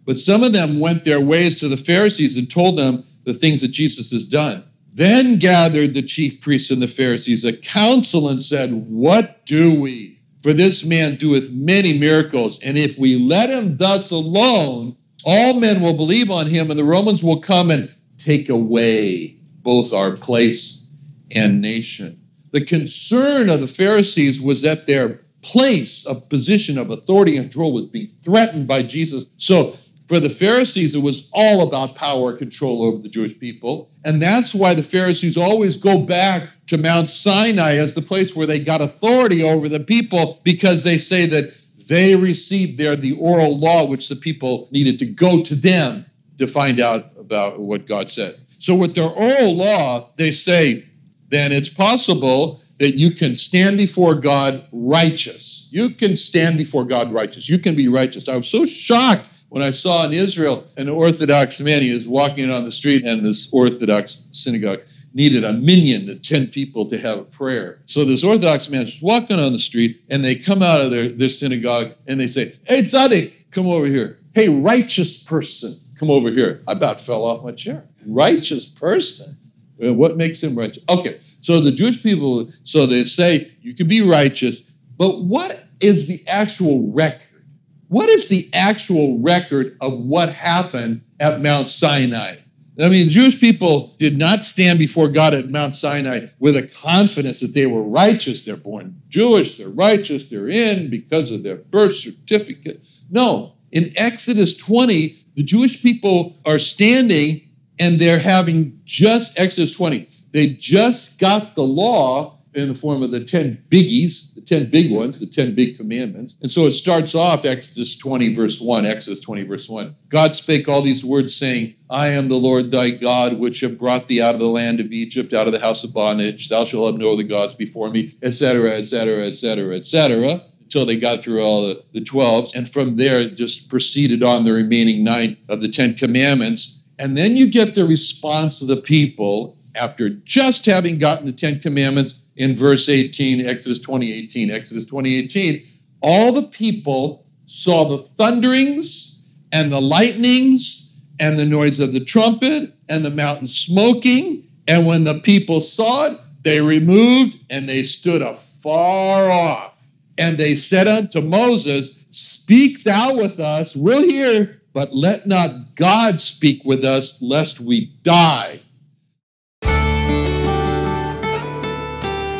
But 0.05 0.17
some 0.17 0.43
of 0.43 0.53
them 0.53 0.79
went 0.79 1.05
their 1.05 1.21
ways 1.21 1.59
to 1.59 1.67
the 1.67 1.77
Pharisees 1.77 2.37
and 2.37 2.49
told 2.49 2.77
them 2.77 3.03
the 3.23 3.33
things 3.33 3.61
that 3.61 3.69
Jesus 3.69 4.11
has 4.11 4.27
done. 4.27 4.63
Then 4.93 5.39
gathered 5.39 5.93
the 5.93 6.03
chief 6.03 6.41
priests 6.41 6.69
and 6.69 6.81
the 6.81 6.87
Pharisees 6.87 7.43
a 7.43 7.55
council 7.55 8.29
and 8.29 8.43
said, 8.43 8.71
What 8.71 9.45
do 9.45 9.79
we? 9.79 10.19
For 10.43 10.53
this 10.53 10.83
man 10.83 11.15
doeth 11.15 11.49
many 11.51 11.97
miracles, 11.97 12.59
and 12.61 12.77
if 12.77 12.99
we 12.99 13.15
let 13.15 13.49
him 13.49 13.77
thus 13.77 14.11
alone, 14.11 14.95
all 15.23 15.59
men 15.59 15.81
will 15.81 15.95
believe 15.95 16.29
on 16.29 16.47
him, 16.47 16.69
and 16.69 16.77
the 16.77 16.83
Romans 16.83 17.23
will 17.23 17.39
come 17.39 17.71
and 17.71 17.93
take 18.17 18.49
away 18.49 19.37
both 19.61 19.93
our 19.93 20.17
place 20.17 20.85
and 21.31 21.61
nation. 21.61 22.19
The 22.51 22.63
concern 22.63 23.49
of 23.49 23.61
the 23.61 23.67
Pharisees 23.67 24.41
was 24.41 24.61
that 24.61 24.85
their 24.85 25.21
place 25.43 26.05
of 26.05 26.27
position 26.29 26.77
of 26.77 26.89
authority 26.89 27.37
and 27.37 27.45
control 27.45 27.73
was 27.73 27.85
being 27.85 28.09
threatened 28.23 28.67
by 28.67 28.81
Jesus. 28.81 29.25
So 29.37 29.77
for 30.07 30.19
the 30.19 30.29
Pharisees, 30.29 30.95
it 30.95 31.01
was 31.01 31.29
all 31.33 31.67
about 31.67 31.95
power 31.95 32.31
and 32.31 32.39
control 32.39 32.83
over 32.83 32.97
the 32.97 33.09
Jewish 33.09 33.37
people. 33.39 33.89
And 34.03 34.21
that's 34.21 34.53
why 34.53 34.73
the 34.73 34.83
Pharisees 34.83 35.37
always 35.37 35.77
go 35.77 35.99
back 35.99 36.49
to 36.67 36.77
Mount 36.77 37.09
Sinai 37.09 37.75
as 37.75 37.93
the 37.93 38.01
place 38.01 38.35
where 38.35 38.47
they 38.47 38.63
got 38.63 38.81
authority 38.81 39.43
over 39.43 39.69
the 39.69 39.79
people 39.79 40.41
because 40.43 40.83
they 40.83 40.97
say 40.97 41.25
that 41.27 41.53
they 41.87 42.15
received 42.15 42.79
there 42.79 42.95
the 42.95 43.17
oral 43.17 43.57
law, 43.57 43.85
which 43.85 44.07
the 44.07 44.15
people 44.15 44.67
needed 44.71 44.99
to 44.99 45.05
go 45.05 45.43
to 45.43 45.55
them 45.55 46.05
to 46.37 46.47
find 46.47 46.79
out 46.79 47.11
about 47.17 47.59
what 47.59 47.87
God 47.87 48.11
said. 48.11 48.39
So, 48.59 48.75
with 48.75 48.95
their 48.95 49.09
oral 49.09 49.55
law, 49.55 50.09
they 50.17 50.31
say, 50.31 50.85
then 51.29 51.51
it's 51.51 51.69
possible 51.69 52.61
that 52.83 52.95
you 52.95 53.11
can 53.11 53.33
stand 53.33 53.77
before 53.77 54.13
God 54.13 54.67
righteous. 54.73 55.69
You 55.71 55.91
can 55.91 56.17
stand 56.17 56.57
before 56.57 56.83
God 56.83 57.13
righteous. 57.13 57.47
You 57.47 57.57
can 57.57 57.77
be 57.77 57.87
righteous. 57.87 58.27
I 58.27 58.35
was 58.35 58.49
so 58.49 58.65
shocked 58.65 59.29
when 59.47 59.63
I 59.63 59.71
saw 59.71 60.05
in 60.05 60.11
Israel 60.11 60.67
an 60.75 60.89
Orthodox 60.89 61.61
man, 61.61 61.81
he 61.81 61.93
was 61.93 62.05
walking 62.05 62.51
on 62.51 62.65
the 62.65 62.73
street, 62.73 63.05
and 63.05 63.23
this 63.23 63.47
Orthodox 63.53 64.27
synagogue 64.33 64.81
needed 65.13 65.45
a 65.45 65.53
minyan 65.53 66.09
of 66.09 66.23
10 66.23 66.47
people 66.47 66.89
to 66.89 66.97
have 66.97 67.19
a 67.19 67.23
prayer. 67.23 67.79
So 67.85 68.03
this 68.03 68.21
Orthodox 68.21 68.67
man 68.67 68.87
is 68.87 69.01
walking 69.01 69.39
on 69.39 69.53
the 69.53 69.59
street, 69.59 70.03
and 70.09 70.25
they 70.25 70.35
come 70.35 70.61
out 70.61 70.81
of 70.81 70.91
their, 70.91 71.07
their 71.07 71.29
synagogue 71.29 71.93
and 72.07 72.19
they 72.19 72.27
say, 72.27 72.53
Hey, 72.67 72.81
tzaddik, 72.81 73.31
come 73.51 73.67
over 73.67 73.85
here. 73.85 74.19
Hey, 74.33 74.49
righteous 74.49 75.23
person, 75.23 75.79
come 75.97 76.11
over 76.11 76.29
here. 76.29 76.63
I 76.67 76.73
about 76.73 76.99
fell 76.99 77.23
off 77.23 77.45
my 77.45 77.53
chair. 77.53 77.85
Righteous 78.05 78.67
person? 78.67 79.37
What 79.77 80.17
makes 80.17 80.43
him 80.43 80.57
righteous? 80.57 80.83
Okay, 80.89 81.19
so 81.43 81.59
the 81.59 81.73
Jewish 81.73 82.01
people, 82.01 82.49
so 82.63 82.85
they 82.85 83.03
say 83.03 83.51
you 83.61 83.75
can 83.75 83.87
be 83.87 84.01
righteous, 84.01 84.61
but 84.97 85.23
what 85.23 85.65
is 85.81 86.07
the 86.07 86.25
actual 86.25 86.89
record? 86.91 87.43
What 87.89 88.07
is 88.07 88.29
the 88.29 88.49
actual 88.53 89.19
record 89.19 89.75
of 89.81 89.99
what 89.99 90.29
happened 90.29 91.01
at 91.19 91.41
Mount 91.41 91.69
Sinai? 91.69 92.37
I 92.81 92.87
mean, 92.87 93.09
Jewish 93.09 93.41
people 93.41 93.93
did 93.99 94.17
not 94.17 94.43
stand 94.45 94.79
before 94.79 95.09
God 95.09 95.33
at 95.33 95.49
Mount 95.49 95.75
Sinai 95.75 96.27
with 96.39 96.55
a 96.55 96.65
confidence 96.65 97.41
that 97.41 97.53
they 97.53 97.67
were 97.67 97.83
righteous. 97.83 98.45
They're 98.45 98.55
born 98.55 98.99
Jewish, 99.09 99.57
they're 99.57 99.67
righteous, 99.67 100.29
they're 100.29 100.47
in 100.47 100.89
because 100.89 101.29
of 101.29 101.43
their 101.43 101.57
birth 101.57 101.95
certificate. 101.97 102.81
No, 103.11 103.53
in 103.73 103.91
Exodus 103.97 104.55
20, 104.55 105.19
the 105.35 105.43
Jewish 105.43 105.83
people 105.83 106.37
are 106.45 106.57
standing 106.57 107.41
and 107.79 107.99
they're 107.99 108.17
having 108.17 108.79
just 108.85 109.37
Exodus 109.37 109.75
20. 109.75 110.09
They 110.33 110.49
just 110.49 111.19
got 111.19 111.55
the 111.55 111.63
law 111.63 112.39
in 112.55 112.67
the 112.67 112.75
form 112.75 113.01
of 113.01 113.11
the 113.11 113.23
10 113.23 113.63
biggies, 113.69 114.33
the 114.35 114.41
10 114.41 114.69
big 114.69 114.91
ones, 114.91 115.19
the 115.19 115.25
10 115.25 115.55
big 115.55 115.77
commandments. 115.77 116.37
And 116.41 116.51
so 116.51 116.65
it 116.67 116.73
starts 116.73 117.15
off 117.15 117.45
Exodus 117.45 117.97
20, 117.97 118.35
verse 118.35 118.61
1, 118.61 118.85
Exodus 118.85 119.21
20, 119.21 119.43
verse 119.43 119.69
1. 119.69 119.95
God 120.09 120.35
spake 120.35 120.67
all 120.67 120.81
these 120.81 121.03
words, 121.03 121.35
saying, 121.35 121.75
I 121.89 122.09
am 122.09 122.29
the 122.29 122.35
Lord 122.35 122.71
thy 122.71 122.91
God, 122.91 123.39
which 123.39 123.59
have 123.61 123.77
brought 123.77 124.07
thee 124.07 124.21
out 124.21 124.35
of 124.35 124.39
the 124.39 124.47
land 124.47 124.79
of 124.79 124.91
Egypt, 124.91 125.33
out 125.33 125.47
of 125.47 125.53
the 125.53 125.59
house 125.59 125.83
of 125.83 125.93
bondage. 125.93 126.49
Thou 126.49 126.65
shalt 126.65 126.91
have 126.91 127.01
no 127.01 127.13
other 127.13 127.23
gods 127.23 127.53
before 127.53 127.89
me, 127.89 128.13
etc., 128.21 128.71
etc., 128.71 129.25
etc., 129.25 129.75
etc., 129.75 130.43
until 130.61 130.85
they 130.85 130.97
got 130.97 131.21
through 131.21 131.41
all 131.41 131.67
the, 131.67 131.83
the 131.93 132.03
12. 132.03 132.51
And 132.55 132.71
from 132.71 132.97
there, 132.97 133.29
just 133.29 133.69
proceeded 133.69 134.23
on 134.23 134.45
the 134.45 134.53
remaining 134.53 135.03
nine 135.03 135.37
of 135.49 135.61
the 135.61 135.69
10 135.69 135.95
commandments. 135.95 136.81
And 136.99 137.17
then 137.17 137.35
you 137.35 137.49
get 137.49 137.75
the 137.75 137.85
response 137.85 138.61
of 138.61 138.67
the 138.67 138.77
people 138.77 139.57
after 139.75 140.09
just 140.09 140.65
having 140.65 140.99
gotten 140.99 141.25
the 141.25 141.31
Ten 141.31 141.59
Commandments 141.59 142.21
in 142.35 142.55
verse 142.55 142.89
18, 142.89 143.45
Exodus 143.45 143.79
2018. 143.79 144.51
Exodus 144.51 144.85
2018, 144.85 145.65
all 146.01 146.31
the 146.31 146.47
people 146.47 147.25
saw 147.45 147.87
the 147.87 147.99
thunderings 147.99 149.21
and 149.51 149.71
the 149.71 149.81
lightnings 149.81 150.95
and 151.19 151.37
the 151.37 151.45
noise 151.45 151.79
of 151.79 151.93
the 151.93 152.03
trumpet 152.03 152.73
and 152.89 153.05
the 153.05 153.09
mountain 153.09 153.47
smoking. 153.47 154.47
And 154.67 154.85
when 154.85 155.03
the 155.03 155.19
people 155.19 155.61
saw 155.61 156.07
it, 156.07 156.19
they 156.43 156.61
removed 156.61 157.39
and 157.49 157.69
they 157.69 157.83
stood 157.83 158.21
afar 158.21 159.31
off. 159.31 159.73
And 160.17 160.37
they 160.37 160.55
said 160.55 160.87
unto 160.87 161.21
Moses, 161.21 161.99
Speak 162.11 162.83
thou 162.83 163.15
with 163.15 163.39
us, 163.39 163.75
we'll 163.75 164.03
hear, 164.03 164.61
but 164.73 164.93
let 164.93 165.25
not 165.25 165.75
God 165.75 166.19
speak 166.19 166.61
with 166.63 166.83
us, 166.83 167.19
lest 167.21 167.59
we 167.59 167.85
die. 168.03 168.61